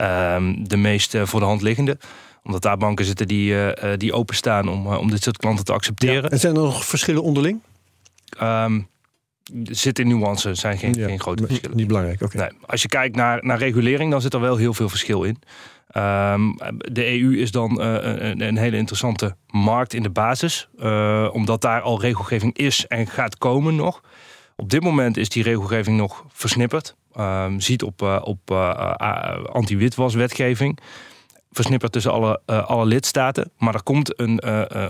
um, 0.00 0.68
de 0.68 0.76
meest 0.76 1.14
uh, 1.14 1.26
voor 1.26 1.40
de 1.40 1.46
hand 1.46 1.62
liggende 1.62 1.98
omdat 2.44 2.62
daar 2.62 2.76
banken 2.76 3.04
zitten 3.04 3.28
die, 3.28 3.52
uh, 3.52 3.72
die 3.96 4.12
openstaan 4.12 4.68
om, 4.68 4.86
om 4.86 5.10
dit 5.10 5.22
soort 5.22 5.36
klanten 5.36 5.64
te 5.64 5.72
accepteren. 5.72 6.22
Ja. 6.22 6.28
En 6.28 6.38
zijn 6.38 6.56
er 6.56 6.62
nog 6.62 6.84
verschillen 6.84 7.22
onderling? 7.22 7.60
Um, 8.42 8.88
er 9.66 9.74
zitten 9.74 10.08
nuances, 10.08 10.60
zijn 10.60 10.78
geen, 10.78 10.94
ja, 10.94 11.06
geen 11.06 11.20
grote 11.20 11.46
verschillen. 11.46 11.76
Niet 11.76 11.86
belangrijk, 11.86 12.22
oké. 12.22 12.36
Okay. 12.36 12.48
Nee, 12.48 12.58
als 12.66 12.82
je 12.82 12.88
kijkt 12.88 13.16
naar, 13.16 13.44
naar 13.44 13.58
regulering, 13.58 14.10
dan 14.10 14.20
zit 14.20 14.34
er 14.34 14.40
wel 14.40 14.56
heel 14.56 14.74
veel 14.74 14.88
verschil 14.88 15.22
in. 15.22 15.38
Um, 15.96 16.56
de 16.76 17.20
EU 17.20 17.38
is 17.38 17.50
dan 17.50 17.80
uh, 17.80 17.94
een, 18.00 18.40
een, 18.40 18.56
hele 18.56 18.76
interessante 18.76 19.36
markt 19.46 19.94
in 19.94 20.02
de 20.02 20.10
basis, 20.10 20.68
uh, 20.78 21.28
omdat 21.32 21.60
daar 21.60 21.80
al 21.80 22.00
regelgeving 22.00 22.56
is 22.56 22.86
en 22.86 23.06
gaat 23.06 23.38
komen 23.38 23.76
nog. 23.76 24.00
Op 24.56 24.70
dit 24.70 24.82
moment 24.82 25.16
is 25.16 25.28
die 25.28 25.42
regelgeving 25.42 25.96
nog 25.96 26.24
versnipperd. 26.28 26.96
Um, 27.18 27.60
ziet 27.60 27.82
op, 27.82 28.02
uh, 28.02 28.20
op 28.24 28.50
uh, 28.50 29.44
anti-witwaswetgeving. 29.52 30.78
Versnipperd 31.52 31.92
tussen 31.92 32.12
alle, 32.12 32.40
alle 32.46 32.84
lidstaten. 32.86 33.50
Maar 33.58 33.74
er 33.74 33.82
komt 33.82 34.20
een, 34.20 34.38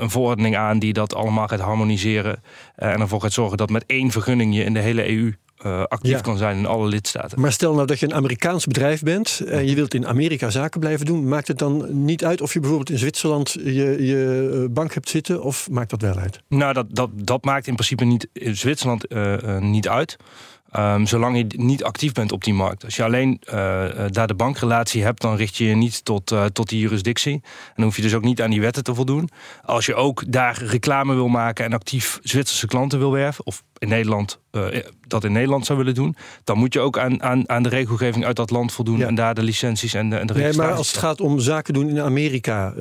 een 0.00 0.10
verordening 0.10 0.56
aan 0.56 0.78
die 0.78 0.92
dat 0.92 1.14
allemaal 1.14 1.48
gaat 1.48 1.60
harmoniseren. 1.60 2.42
en 2.74 3.00
ervoor 3.00 3.20
gaat 3.20 3.32
zorgen 3.32 3.56
dat 3.56 3.70
met 3.70 3.84
één 3.86 4.10
vergunning 4.10 4.54
je 4.54 4.64
in 4.64 4.74
de 4.74 4.80
hele 4.80 5.08
EU 5.08 5.34
uh, 5.66 5.82
actief 5.84 6.10
ja. 6.10 6.20
kan 6.20 6.36
zijn 6.36 6.56
in 6.56 6.66
alle 6.66 6.86
lidstaten. 6.86 7.40
Maar 7.40 7.52
stel 7.52 7.74
nou 7.74 7.86
dat 7.86 7.98
je 8.00 8.06
een 8.06 8.14
Amerikaans 8.14 8.66
bedrijf 8.66 9.02
bent 9.02 9.40
en 9.46 9.66
je 9.66 9.74
wilt 9.74 9.94
in 9.94 10.06
Amerika 10.06 10.50
zaken 10.50 10.80
blijven 10.80 11.06
doen, 11.06 11.28
maakt 11.28 11.48
het 11.48 11.58
dan 11.58 12.04
niet 12.04 12.24
uit 12.24 12.40
of 12.40 12.52
je 12.52 12.60
bijvoorbeeld 12.60 12.90
in 12.90 12.98
Zwitserland 12.98 13.52
je, 13.52 14.06
je 14.06 14.68
bank 14.70 14.94
hebt 14.94 15.08
zitten 15.08 15.42
of 15.42 15.70
maakt 15.70 15.90
dat 15.90 16.00
wel 16.00 16.16
uit? 16.16 16.42
Nou, 16.48 16.72
dat, 16.72 16.86
dat, 16.90 17.10
dat 17.14 17.44
maakt 17.44 17.66
in 17.66 17.74
principe 17.74 18.04
niet 18.04 18.28
in 18.32 18.56
Zwitserland 18.56 19.12
uh, 19.12 19.32
uh, 19.32 19.58
niet 19.58 19.88
uit. 19.88 20.16
Um, 20.76 21.06
zolang 21.06 21.36
je 21.36 21.44
niet 21.56 21.84
actief 21.84 22.12
bent 22.12 22.32
op 22.32 22.44
die 22.44 22.54
markt. 22.54 22.84
Als 22.84 22.96
je 22.96 23.04
alleen 23.04 23.40
uh, 23.44 23.52
daar 24.10 24.26
de 24.26 24.34
bankrelatie 24.34 25.02
hebt, 25.02 25.20
dan 25.20 25.36
richt 25.36 25.56
je 25.56 25.64
je 25.64 25.74
niet 25.74 26.04
tot, 26.04 26.30
uh, 26.30 26.44
tot 26.44 26.68
die 26.68 26.80
jurisdictie. 26.80 27.32
En 27.32 27.72
dan 27.74 27.84
hoef 27.84 27.96
je 27.96 28.02
dus 28.02 28.14
ook 28.14 28.22
niet 28.22 28.42
aan 28.42 28.50
die 28.50 28.60
wetten 28.60 28.84
te 28.84 28.94
voldoen. 28.94 29.28
Als 29.64 29.86
je 29.86 29.94
ook 29.94 30.32
daar 30.32 30.62
reclame 30.62 31.14
wil 31.14 31.28
maken 31.28 31.64
en 31.64 31.72
actief 31.72 32.18
Zwitserse 32.22 32.66
klanten 32.66 32.98
wil 32.98 33.12
werven, 33.12 33.46
of 33.46 33.62
in 33.78 33.88
Nederland 33.88 34.38
uh, 34.52 34.66
dat 35.06 35.24
in 35.24 35.32
Nederland 35.32 35.66
zou 35.66 35.78
willen 35.78 35.94
doen, 35.94 36.16
dan 36.44 36.58
moet 36.58 36.72
je 36.72 36.80
ook 36.80 36.98
aan, 36.98 37.22
aan, 37.22 37.48
aan 37.48 37.62
de 37.62 37.68
regelgeving 37.68 38.24
uit 38.24 38.36
dat 38.36 38.50
land 38.50 38.72
voldoen 38.72 38.98
ja. 38.98 39.06
en 39.06 39.14
daar 39.14 39.34
de 39.34 39.42
licenties 39.42 39.94
en 39.94 40.10
de, 40.10 40.16
en 40.16 40.26
de 40.26 40.34
nee, 40.34 40.52
Maar 40.52 40.72
als 40.72 40.88
het 40.88 40.96
gaat 40.96 41.20
om 41.20 41.38
zaken 41.38 41.74
doen 41.74 41.88
in 41.88 42.00
Amerika, 42.00 42.74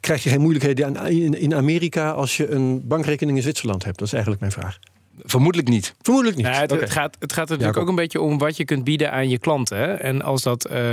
krijg 0.00 0.22
je 0.22 0.30
geen 0.30 0.40
moeilijkheden 0.40 0.96
in, 0.96 1.40
in 1.40 1.54
Amerika 1.54 2.10
als 2.10 2.36
je 2.36 2.50
een 2.50 2.86
bankrekening 2.86 3.36
in 3.36 3.42
Zwitserland 3.42 3.84
hebt? 3.84 3.98
Dat 3.98 4.06
is 4.06 4.12
eigenlijk 4.12 4.42
mijn 4.42 4.52
vraag. 4.52 4.78
Vermoedelijk 5.22 5.68
niet. 5.68 5.94
Vermoedelijk 6.02 6.40
niet. 6.40 6.50
Nou, 6.50 6.60
het, 6.60 6.72
okay. 6.72 6.84
het, 6.84 6.92
gaat, 6.92 7.16
het 7.18 7.32
gaat 7.32 7.50
er 7.50 7.56
natuurlijk 7.56 7.82
ook 7.82 7.88
een 7.88 7.94
beetje 7.94 8.20
om 8.20 8.38
wat 8.38 8.56
je 8.56 8.64
kunt 8.64 8.84
bieden 8.84 9.12
aan 9.12 9.28
je 9.28 9.38
klanten. 9.38 9.78
Hè? 9.78 9.92
En 9.92 10.22
als 10.22 10.42
dat 10.42 10.70
uh, 10.70 10.92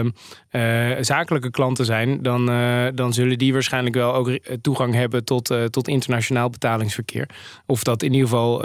uh, 0.51 0.97
zakelijke 1.01 1.51
klanten 1.51 1.85
zijn, 1.85 2.21
dan, 2.21 2.49
uh, 2.49 2.87
dan 2.95 3.13
zullen 3.13 3.37
die 3.37 3.53
waarschijnlijk 3.53 3.95
wel 3.95 4.13
ook 4.13 4.39
toegang 4.61 4.93
hebben 4.93 5.23
tot, 5.23 5.53
tot 5.69 5.87
internationaal 5.87 6.49
betalingsverkeer. 6.49 7.29
Of 7.65 7.83
dat 7.83 8.03
in 8.03 8.13
ieder 8.13 8.27
geval 8.27 8.63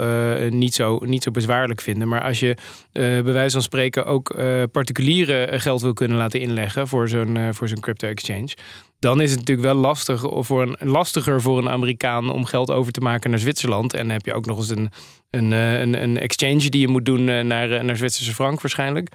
niet, 0.49 0.73
zo, 0.73 0.99
niet 1.05 1.23
zo 1.23 1.31
bezwaarlijk 1.31 1.81
vinden. 1.81 2.07
Maar 2.07 2.21
als 2.23 2.39
je 2.39 2.57
bij 2.91 3.23
wijze 3.23 3.51
van 3.51 3.61
spreken 3.61 4.05
ook 4.05 4.35
particulieren 4.71 5.61
geld 5.61 5.81
wil 5.81 5.93
kunnen 5.93 6.17
laten 6.17 6.39
inleggen 6.39 6.87
voor 6.87 7.09
zo'n 7.09 7.37
voor 7.51 7.67
zo'n 7.67 7.79
crypto 7.79 8.07
exchange 8.07 8.55
dan 8.99 9.21
is 9.21 9.29
het 9.29 9.39
natuurlijk 9.39 9.67
wel 9.67 9.77
lastig 9.77 10.23
voor 10.29 10.61
een, 10.61 10.89
lastiger 10.89 11.41
voor 11.41 11.57
een 11.57 11.69
Amerikaan 11.69 12.29
om 12.29 12.45
geld 12.45 12.71
over 12.71 12.91
te 12.91 13.01
maken 13.01 13.29
naar 13.29 13.39
Zwitserland. 13.39 13.93
En 13.93 14.01
dan 14.01 14.09
heb 14.09 14.25
je 14.25 14.33
ook 14.33 14.45
nog 14.45 14.57
eens 14.57 14.69
een, 14.69 14.91
een, 15.29 15.51
een, 15.51 16.03
een 16.03 16.19
exchange 16.19 16.69
die 16.69 16.81
je 16.81 16.87
moet 16.87 17.05
doen 17.05 17.23
naar, 17.23 17.85
naar 17.85 17.97
Zwitserse 17.97 18.33
frank 18.33 18.61
waarschijnlijk. 18.61 19.09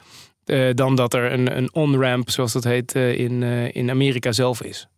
Uh, 0.47 0.71
dan 0.75 0.95
dat 0.95 1.15
er 1.15 1.33
een, 1.33 1.57
een 1.57 1.75
on-ramp, 1.75 2.31
zoals 2.31 2.53
dat 2.53 2.65
heet, 2.65 2.95
uh, 2.95 3.19
in, 3.19 3.43
uh, 3.43 3.75
in 3.75 3.91
Amerika 3.91 4.33
zelf 4.33 4.63
is. 4.63 4.89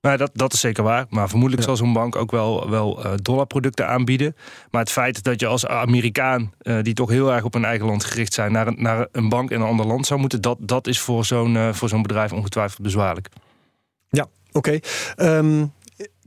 Nou, 0.00 0.16
dat, 0.16 0.30
dat 0.32 0.52
is 0.52 0.60
zeker 0.60 0.82
waar. 0.82 1.06
Maar 1.08 1.28
vermoedelijk 1.28 1.68
ja. 1.68 1.74
zal 1.74 1.84
zo'n 1.84 1.92
bank 1.92 2.16
ook 2.16 2.30
wel, 2.30 2.70
wel 2.70 3.02
dollarproducten 3.22 3.88
aanbieden. 3.88 4.36
Maar 4.70 4.80
het 4.80 4.90
feit 4.90 5.22
dat 5.22 5.40
je 5.40 5.46
als 5.46 5.66
Amerikaan, 5.66 6.52
die 6.82 6.94
toch 6.94 7.10
heel 7.10 7.32
erg 7.32 7.44
op 7.44 7.54
een 7.54 7.64
eigen 7.64 7.86
land 7.86 8.04
gericht 8.04 8.32
zijn, 8.32 8.52
naar 8.52 8.66
een, 8.66 8.76
naar 8.78 9.08
een 9.12 9.28
bank 9.28 9.50
in 9.50 9.60
een 9.60 9.66
ander 9.66 9.86
land 9.86 10.06
zou 10.06 10.20
moeten, 10.20 10.40
dat, 10.40 10.58
dat 10.60 10.86
is 10.86 11.00
voor 11.00 11.24
zo'n 11.24 11.74
voor 11.74 11.88
zo'n 11.88 12.02
bedrijf 12.02 12.32
ongetwijfeld 12.32 12.82
bezwaarlijk. 12.82 13.28
Ja, 14.16 14.28
oké. 14.52 14.80
Okay. 15.16 15.38
Um, 15.38 15.72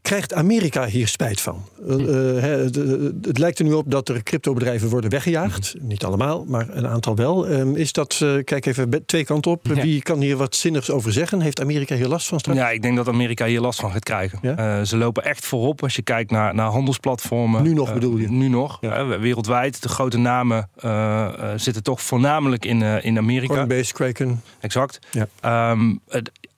krijgt 0.06 0.34
Amerika 0.34 0.86
hier 0.86 1.08
spijt 1.08 1.42
van? 1.42 1.66
Uh, 1.88 1.96
uh, 1.96 2.42
het, 2.42 2.76
het, 3.22 3.38
lijkt 3.38 3.60
er 3.60 3.66
nu 3.66 3.74
op 3.74 3.92
dat 3.92 4.10
er 4.10 4.24
cryptobedrijven 4.24 4.90
worden 4.90 5.10
weggejaagd. 5.10 5.74
Mm 5.74 5.80
-hmm. 5.80 5.90
Niet 5.90 6.04
allemaal, 6.04 6.46
maar 6.48 6.68
een 6.70 6.88
aantal 6.88 7.16
wel. 7.16 7.50
Um, 7.50 7.76
is 7.76 7.92
dat, 7.92 8.20
uh, 8.24 8.44
kijk 8.44 8.66
even 8.66 9.06
twee 9.06 9.26
kanten 9.26 9.52
op. 9.52 9.66
Ja. 9.68 9.74
Wie 9.74 10.02
kan 10.02 10.20
hier 10.20 10.38
wat 10.38 10.56
zinnigs 10.56 10.92
over 10.92 11.12
zeggen? 11.12 11.42
Heeft 11.42 11.62
Amerika 11.62 11.96
hier 11.96 12.08
last 12.08 12.28
van 12.28 12.40
straks? 12.40 12.58
Ja, 12.58 12.70
ik 12.70 12.82
denk 12.82 12.96
dat 12.96 13.08
Amerika 13.08 13.46
hier 13.46 13.60
last 13.60 13.80
van 13.80 13.92
gaat 13.92 14.04
krijgen. 14.04 14.40
Ja? 14.42 14.86
ze 14.86 14.98
lopen 14.98 15.24
echt 15.24 15.46
voorop 15.46 15.84
als 15.84 15.96
je 15.96 16.02
kijkt 16.02 16.32
naar, 16.32 16.56
naar 16.56 16.70
handelsplatformen. 16.70 17.64
Nu 17.64 17.74
nog 17.74 17.94
bedoel 17.94 18.18
je? 18.18 18.30
Nu 18.30 18.48
nog. 18.48 18.78
Ja. 18.82 19.20
wereldwijd, 19.20 19.82
de 19.82 19.90
grote 19.90 20.18
namen 20.18 20.70
zitten 21.56 21.84
toch 21.84 22.02
voornamelijk 22.02 22.66
in, 22.66 22.82
in 22.82 23.18
Amerika. 23.18 23.54
Coinbase, 23.54 23.94
Kraken. 23.94 24.42
Exact. 24.60 25.00
Ja. 25.12 25.72
Um, 25.72 26.02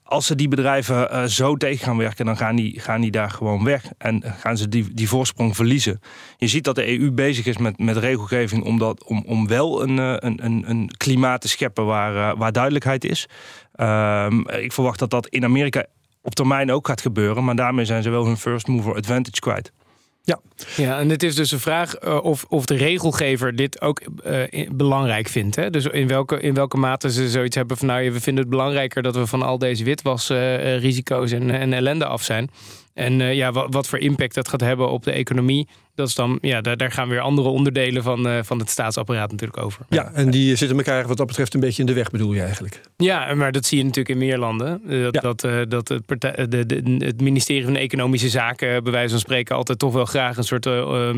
als 0.08 0.26
ze 0.26 0.34
die 0.34 0.48
bedrijven 0.48 1.08
uh, 1.12 1.24
zo 1.24 1.56
tegen 1.56 1.84
gaan 1.84 1.96
werken, 1.96 2.24
dan 2.24 2.36
gaan 2.36 2.56
die, 2.56 2.80
gaan 2.80 3.00
die 3.00 3.10
daar 3.10 3.30
gewoon 3.30 3.64
weg. 3.64 3.84
En 3.98 4.22
gaan 4.38 4.56
ze 4.56 4.68
die, 4.68 4.94
die 4.94 5.08
voorsprong 5.08 5.56
verliezen. 5.56 6.00
Je 6.36 6.48
ziet 6.48 6.64
dat 6.64 6.74
de 6.74 6.98
EU 6.98 7.10
bezig 7.10 7.46
is 7.46 7.56
met, 7.56 7.78
met 7.78 7.96
regelgeving 7.96 8.64
om, 8.64 8.78
dat, 8.78 9.04
om, 9.04 9.24
om 9.26 9.48
wel 9.48 9.82
een, 9.82 9.98
een, 9.98 10.44
een, 10.44 10.70
een 10.70 10.90
klimaat 10.96 11.40
te 11.40 11.48
scheppen 11.48 11.86
waar, 11.86 12.14
uh, 12.14 12.38
waar 12.38 12.52
duidelijkheid 12.52 13.04
is. 13.04 13.28
Um, 13.76 14.48
ik 14.48 14.72
verwacht 14.72 14.98
dat 14.98 15.10
dat 15.10 15.26
in 15.26 15.44
Amerika 15.44 15.84
op 16.22 16.34
termijn 16.34 16.72
ook 16.72 16.86
gaat 16.86 17.00
gebeuren. 17.00 17.44
Maar 17.44 17.56
daarmee 17.56 17.84
zijn 17.84 18.02
ze 18.02 18.10
wel 18.10 18.26
hun 18.26 18.36
first 18.36 18.66
mover 18.66 18.94
advantage 18.94 19.40
kwijt. 19.40 19.72
Ja. 20.28 20.40
ja, 20.76 20.98
en 20.98 21.08
het 21.08 21.22
is 21.22 21.34
dus 21.34 21.50
een 21.50 21.60
vraag 21.60 22.02
uh, 22.04 22.24
of, 22.24 22.44
of 22.48 22.66
de 22.66 22.74
regelgever 22.74 23.56
dit 23.56 23.80
ook 23.80 24.00
uh, 24.26 24.70
belangrijk 24.70 25.28
vindt. 25.28 25.56
Hè? 25.56 25.70
Dus 25.70 25.84
in 25.84 26.08
welke, 26.08 26.40
in 26.40 26.54
welke 26.54 26.76
mate 26.76 27.12
ze 27.12 27.30
zoiets 27.30 27.56
hebben 27.56 27.76
van 27.76 27.86
nou, 27.86 28.12
we 28.12 28.20
vinden 28.20 28.42
het 28.42 28.52
belangrijker 28.52 29.02
dat 29.02 29.14
we 29.14 29.26
van 29.26 29.42
al 29.42 29.58
deze 29.58 29.84
witwasrisico's 29.84 31.32
en, 31.32 31.50
en 31.50 31.72
ellende 31.72 32.06
af 32.06 32.22
zijn. 32.22 32.50
En 32.94 33.18
ja, 33.18 33.52
wat, 33.52 33.66
wat, 33.70 33.88
voor 33.88 33.98
impact 33.98 34.34
dat 34.34 34.48
gaat 34.48 34.60
hebben 34.60 34.90
op 34.90 35.04
de 35.04 35.12
economie. 35.12 35.68
Dat 35.98 36.08
is 36.08 36.14
dan, 36.14 36.38
ja, 36.40 36.60
daar, 36.60 36.76
daar 36.76 36.90
gaan 36.90 37.08
weer 37.08 37.20
andere 37.20 37.48
onderdelen 37.48 38.02
van, 38.02 38.26
uh, 38.26 38.38
van 38.42 38.58
het 38.58 38.70
staatsapparaat 38.70 39.30
natuurlijk 39.30 39.62
over. 39.62 39.86
Ja, 39.88 40.10
en 40.12 40.30
die 40.30 40.56
zitten 40.56 40.76
elkaar 40.76 41.06
wat 41.06 41.16
dat 41.16 41.26
betreft 41.26 41.54
een 41.54 41.60
beetje 41.60 41.80
in 41.80 41.86
de 41.86 41.92
weg, 41.92 42.10
bedoel 42.10 42.32
je 42.32 42.40
eigenlijk? 42.40 42.80
Ja, 42.96 43.34
maar 43.34 43.52
dat 43.52 43.66
zie 43.66 43.78
je 43.78 43.84
natuurlijk 43.84 44.08
in 44.08 44.18
meer 44.18 44.38
landen. 44.38 44.80
Uh, 44.88 45.02
dat, 45.02 45.14
ja. 45.14 45.20
dat, 45.20 45.70
dat 45.70 45.88
het, 45.88 46.06
partij, 46.06 46.48
de, 46.48 46.66
de, 46.66 46.96
het 46.98 47.20
ministerie 47.20 47.64
van 47.64 47.76
Economische 47.76 48.28
Zaken, 48.28 48.82
bij 48.82 48.92
wijze 48.92 49.10
van 49.10 49.18
spreken, 49.18 49.56
altijd 49.56 49.78
toch 49.78 49.92
wel 49.92 50.04
graag 50.04 50.36
een 50.36 50.44
soort 50.44 50.68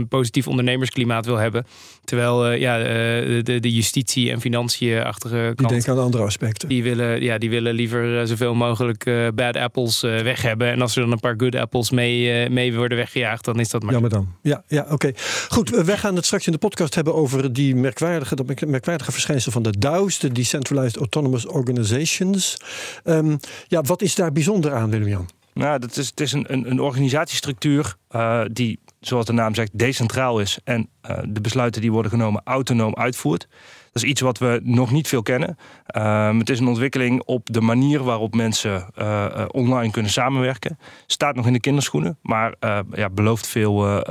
positief 0.08 0.48
ondernemersklimaat 0.48 1.26
wil 1.26 1.36
hebben. 1.36 1.66
Terwijl 2.04 2.52
ja, 2.52 2.78
de, 2.78 3.58
de 3.60 3.74
justitie 3.74 4.30
en 4.30 4.40
financiën-achtige 4.40 5.42
kant. 5.42 5.58
Die 5.58 5.68
denken 5.68 5.92
aan 5.92 5.98
andere 5.98 6.22
aspecten. 6.22 6.68
Die 6.68 6.82
willen, 6.82 7.22
ja, 7.22 7.38
die 7.38 7.50
willen 7.50 7.74
liever 7.74 8.26
zoveel 8.26 8.54
mogelijk 8.54 9.30
bad 9.34 9.56
apples 9.56 10.00
weg 10.00 10.42
hebben. 10.42 10.70
En 10.70 10.80
als 10.80 10.96
er 10.96 11.02
dan 11.02 11.12
een 11.12 11.20
paar 11.20 11.34
good 11.36 11.54
apples 11.54 11.90
mee, 11.90 12.50
mee 12.50 12.74
worden 12.74 12.98
weggejaagd, 12.98 13.44
dan 13.44 13.60
is 13.60 13.70
dat 13.70 13.82
maar. 13.82 13.92
Jammer 13.92 14.10
dan. 14.10 14.28
Ja, 14.42 14.62
ja 14.70 14.86
oké. 14.90 15.12
Goed, 15.48 15.70
wij 15.70 15.98
gaan 15.98 16.16
het 16.16 16.24
straks 16.24 16.46
in 16.46 16.52
de 16.52 16.58
podcast 16.58 16.94
hebben 16.94 17.14
over 17.14 17.52
die 17.52 17.76
merkwaardige, 17.76 18.34
dat 18.34 18.66
merkwaardige 18.66 19.12
verschijnsel 19.12 19.52
van 19.52 19.62
de 19.62 19.78
DAO's, 19.78 20.18
de 20.18 20.32
Decentralized 20.32 20.96
Autonomous 20.96 21.46
Organizations. 21.46 22.56
Um, 23.04 23.38
ja, 23.68 23.82
wat 23.82 24.02
is 24.02 24.14
daar 24.14 24.32
bijzonder 24.32 24.74
aan, 24.74 24.90
Willem-Jan? 24.90 25.28
Nou, 25.54 25.78
dat 25.78 25.96
is, 25.96 26.06
het 26.06 26.20
is 26.20 26.32
een, 26.32 26.52
een, 26.52 26.70
een 26.70 26.80
organisatiestructuur 26.80 27.94
uh, 28.10 28.42
die, 28.52 28.78
zoals 29.00 29.26
de 29.26 29.32
naam 29.32 29.54
zegt, 29.54 29.78
decentraal 29.78 30.40
is 30.40 30.58
en 30.64 30.88
uh, 31.10 31.18
de 31.28 31.40
besluiten 31.40 31.80
die 31.80 31.92
worden 31.92 32.10
genomen 32.10 32.40
autonoom 32.44 32.94
uitvoert. 32.94 33.48
Dat 33.92 34.02
is 34.02 34.08
iets 34.08 34.20
wat 34.20 34.38
we 34.38 34.60
nog 34.62 34.90
niet 34.90 35.08
veel 35.08 35.22
kennen. 35.22 35.56
Um, 35.96 36.38
het 36.38 36.50
is 36.50 36.60
een 36.60 36.66
ontwikkeling 36.66 37.22
op 37.24 37.48
de 37.52 37.60
manier 37.60 38.02
waarop 38.02 38.34
mensen 38.34 38.86
uh, 38.98 39.26
uh, 39.36 39.44
online 39.50 39.92
kunnen 39.92 40.10
samenwerken. 40.10 40.78
Staat 41.06 41.34
nog 41.34 41.46
in 41.46 41.52
de 41.52 41.60
kinderschoenen, 41.60 42.18
maar 42.22 42.54
uh, 42.60 42.78
ja, 42.94 43.10
belooft 43.10 43.46
veel, 43.46 44.04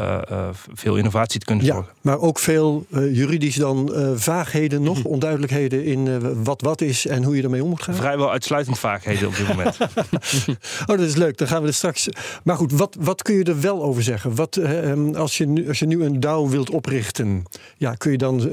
veel 0.73 0.95
innovatie 0.95 1.39
te 1.39 1.45
kunnen 1.45 1.65
ja, 1.65 1.73
zorgen. 1.73 1.93
Maar 2.01 2.19
ook 2.19 2.39
veel 2.39 2.85
juridisch 2.91 3.55
dan 3.55 3.91
vaagheden 4.15 4.83
nog, 4.83 5.03
onduidelijkheden 5.15 5.85
in 5.85 6.43
wat 6.43 6.61
wat 6.61 6.81
is 6.81 7.07
en 7.07 7.23
hoe 7.23 7.35
je 7.35 7.43
ermee 7.43 7.63
om 7.63 7.69
moet 7.69 7.83
gaan? 7.83 7.95
Vrijwel 7.95 8.31
uitsluitend 8.31 8.79
vaagheden 8.79 9.27
op 9.27 9.35
dit 9.35 9.47
moment. 9.47 9.77
oh, 10.87 10.97
dat 10.97 10.99
is 10.99 11.15
leuk. 11.15 11.37
Dan 11.37 11.47
gaan 11.47 11.61
we 11.61 11.67
er 11.67 11.73
straks. 11.73 12.09
Maar 12.43 12.55
goed, 12.55 12.71
wat, 12.71 12.97
wat 12.99 13.21
kun 13.21 13.35
je 13.35 13.43
er 13.43 13.61
wel 13.61 13.83
over 13.83 14.03
zeggen? 14.03 14.35
Wat, 14.35 14.55
ehm, 14.55 15.15
als, 15.15 15.37
je 15.37 15.45
nu, 15.45 15.67
als 15.67 15.79
je 15.79 15.85
nu 15.85 16.03
een 16.03 16.19
DAO 16.19 16.49
wilt 16.49 16.69
oprichten, 16.69 17.43
ja, 17.77 17.93
kun 17.93 18.11
je 18.11 18.17
dan 18.17 18.49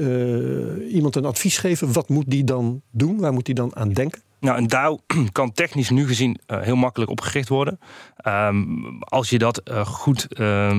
iemand 0.89 1.16
een 1.17 1.25
advies 1.25 1.57
geven? 1.57 1.93
Wat 1.93 2.09
moet 2.09 2.29
die 2.29 2.43
dan 2.43 2.81
doen? 2.91 3.19
Waar 3.19 3.33
moet 3.33 3.47
hij 3.47 3.55
dan 3.55 3.75
aan 3.75 3.93
denken? 3.93 4.21
Nou, 4.39 4.57
een 4.57 4.67
DAO 4.67 4.99
kan 5.31 5.51
technisch 5.51 5.89
nu 5.89 6.07
gezien 6.07 6.39
uh, 6.47 6.61
heel 6.61 6.75
makkelijk 6.75 7.11
opgericht 7.11 7.49
worden. 7.49 7.79
Um, 8.27 8.99
als 8.99 9.29
je 9.29 9.37
dat 9.37 9.61
uh, 9.71 9.85
goed 9.85 10.27
uh, 10.39 10.77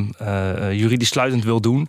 juridisch 0.72 1.08
sluitend 1.08 1.44
wil 1.44 1.60
doen, 1.60 1.88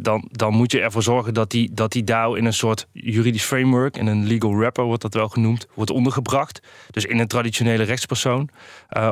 dan, 0.00 0.28
dan 0.30 0.54
moet 0.54 0.72
je 0.72 0.80
ervoor 0.80 1.02
zorgen 1.02 1.34
dat 1.34 1.50
die, 1.50 1.70
dat 1.72 1.92
die 1.92 2.04
DAO 2.04 2.34
in 2.34 2.44
een 2.44 2.52
soort 2.52 2.86
juridisch 2.92 3.44
framework, 3.44 3.96
in 3.96 4.06
een 4.06 4.26
legal 4.26 4.56
wrapper 4.56 4.84
wordt 4.84 5.02
dat 5.02 5.14
wel 5.14 5.28
genoemd, 5.28 5.66
wordt 5.74 5.90
ondergebracht. 5.90 6.60
Dus 6.90 7.04
in 7.04 7.18
een 7.18 7.26
traditionele 7.26 7.82
rechtspersoon. 7.82 8.48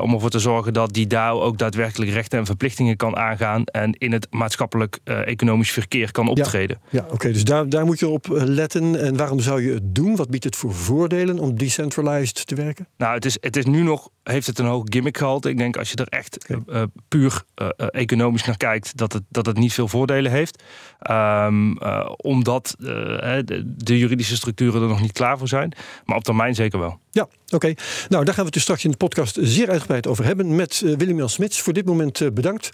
om 0.00 0.14
ervoor 0.14 0.30
te 0.30 0.38
zorgen 0.38 0.72
dat 0.72 0.92
die 0.92 1.06
DAO 1.06 1.40
ook 1.40 1.58
daadwerkelijk 1.58 2.10
rechten 2.10 2.38
en 2.38 2.46
verplichtingen 2.46 2.96
kan 2.96 3.16
aangaan 3.16 3.64
en 3.64 3.92
in 3.92 4.12
het 4.12 4.26
maatschappelijk-economisch 4.30 5.70
verkeer 5.70 6.12
kan 6.12 6.28
optreden. 6.28 6.78
Ja, 6.90 7.04
ja 7.06 7.14
oké. 7.14 7.32
dus 7.32 7.44
daar, 7.44 7.68
daar 7.68 7.84
moet 7.84 7.98
je 7.98 8.08
op 8.08 8.26
letten. 8.30 9.00
En 9.00 9.16
waarom 9.16 9.40
zou 9.40 9.62
je 9.62 9.72
het 9.72 9.94
doen? 9.94 10.16
Wat 10.16 10.30
biedt 10.30 10.44
het 10.44 10.56
voor 10.56 10.74
voordelen 10.74 11.38
om 11.38 11.54
die 11.54 11.70
decentralized 11.84 12.46
te 12.46 12.54
werken? 12.54 12.88
Nou, 12.96 13.14
het 13.14 13.24
is, 13.24 13.36
het 13.40 13.56
is 13.56 13.64
nu 13.64 13.82
nog, 13.82 14.08
heeft 14.22 14.46
het 14.46 14.58
een 14.58 14.66
hoog 14.66 14.82
gimmick 14.84 15.18
gehalte. 15.18 15.48
Ik 15.48 15.58
denk 15.58 15.76
als 15.76 15.90
je 15.90 15.96
er 15.96 16.08
echt 16.08 16.48
okay. 16.50 16.76
uh, 16.76 16.82
puur 17.08 17.42
uh, 17.62 17.68
economisch 17.90 18.44
naar 18.44 18.56
kijkt, 18.56 18.96
dat 18.96 19.12
het, 19.12 19.22
dat 19.28 19.46
het 19.46 19.56
niet 19.56 19.72
veel 19.72 19.88
voordelen 19.88 20.30
heeft. 20.30 20.62
Um, 21.10 21.82
uh, 21.82 22.10
omdat 22.16 22.74
de, 22.78 23.62
de, 23.76 23.98
juridische 23.98 24.36
structuren 24.36 24.82
er 24.82 24.88
nog 24.88 25.00
niet 25.00 25.12
klaar 25.12 25.38
voor 25.38 25.48
zijn. 25.48 25.72
Maar 26.04 26.16
op 26.16 26.24
termijn 26.24 26.54
zeker 26.54 26.78
wel. 26.78 26.98
Ja, 27.10 27.28
oké. 27.54 27.66
Okay. 27.66 27.76
Nou, 28.08 28.24
daar 28.24 28.34
gaan 28.34 28.44
we 28.44 28.44
het 28.44 28.52
dus 28.52 28.62
straks 28.62 28.84
in 28.84 28.90
de 28.90 28.96
podcast 28.96 29.38
zeer 29.40 29.70
uitgebreid 29.70 30.06
over 30.06 30.24
hebben. 30.24 30.54
Met 30.56 30.82
Willem-Jan 30.96 31.28
Smits. 31.28 31.60
Voor 31.60 31.72
dit 31.72 31.86
moment 31.86 32.34
bedankt 32.34 32.70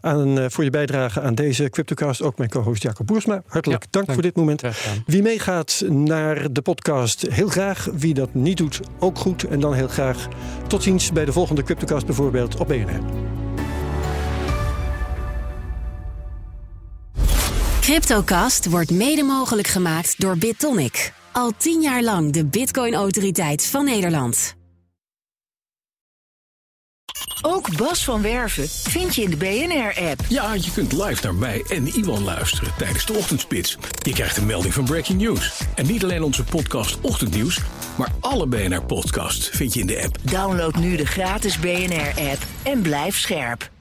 aan, 0.00 0.50
voor 0.50 0.64
je 0.64 0.70
bijdrage 0.70 1.20
aan 1.20 1.34
deze 1.34 1.70
Cryptocast. 1.70 2.22
Ook 2.22 2.38
mijn 2.38 2.50
co-host 2.50 2.82
Jacob 2.82 3.06
Boersma. 3.06 3.42
Hartelijk 3.46 3.82
ja, 3.82 3.88
dank, 3.90 4.06
dank, 4.06 4.12
voor 4.12 4.22
dit 4.22 4.36
moment. 4.36 4.62
Wie 5.06 5.22
meegaat 5.22 5.82
naar 5.88 6.52
de 6.52 6.62
podcast, 6.62 7.22
heel 7.28 7.48
graag. 7.48 7.88
Wie 7.92 8.14
dat 8.14 8.34
niet 8.34 8.56
doet, 8.56 8.80
ook 8.98 9.18
goed. 9.18 9.44
En 9.44 9.60
dan 9.60 9.74
heel 9.74 9.88
graag 9.88 10.28
tot 10.66 10.82
ziens 10.82 11.12
bij 11.12 11.24
de 11.24 11.32
volgende 11.32 11.62
Cryptocast 11.62 12.06
bijvoorbeeld 12.06 12.56
op 12.56 12.68
BNR. 12.68 13.00
Cryptocast 17.80 18.68
wordt 18.68 18.90
mede 18.90 19.22
mogelijk 19.22 19.66
gemaakt 19.66 20.20
door 20.20 20.38
BitTonic. 20.38 21.12
Al 21.34 21.52
tien 21.56 21.80
jaar 21.80 22.02
lang 22.02 22.32
de 22.32 22.44
Bitcoin-autoriteit 22.44 23.66
van 23.66 23.84
Nederland. 23.84 24.54
Ook 27.42 27.76
Bas 27.76 28.04
van 28.04 28.22
Werven 28.22 28.68
vind 28.68 29.14
je 29.14 29.22
in 29.22 29.30
de 29.30 29.36
BNR-app. 29.36 30.20
Ja, 30.28 30.54
je 30.54 30.70
kunt 30.72 30.92
live 30.92 31.22
naar 31.22 31.34
mij 31.34 31.64
en 31.68 31.86
Iwan 31.86 32.24
luisteren 32.24 32.72
tijdens 32.78 33.06
de 33.06 33.12
ochtendspits. 33.12 33.76
Je 34.02 34.12
krijgt 34.12 34.36
een 34.36 34.46
melding 34.46 34.74
van 34.74 34.84
Breaking 34.84 35.20
News. 35.20 35.60
En 35.74 35.86
niet 35.86 36.02
alleen 36.02 36.22
onze 36.22 36.44
podcast 36.44 37.00
Ochtendnieuws, 37.00 37.60
maar 37.96 38.12
alle 38.20 38.46
BNR-podcasts 38.46 39.48
vind 39.48 39.74
je 39.74 39.80
in 39.80 39.86
de 39.86 40.02
app. 40.02 40.18
Download 40.22 40.74
nu 40.74 40.96
de 40.96 41.06
gratis 41.06 41.58
BNR-app 41.58 42.42
en 42.62 42.82
blijf 42.82 43.18
scherp. 43.18 43.72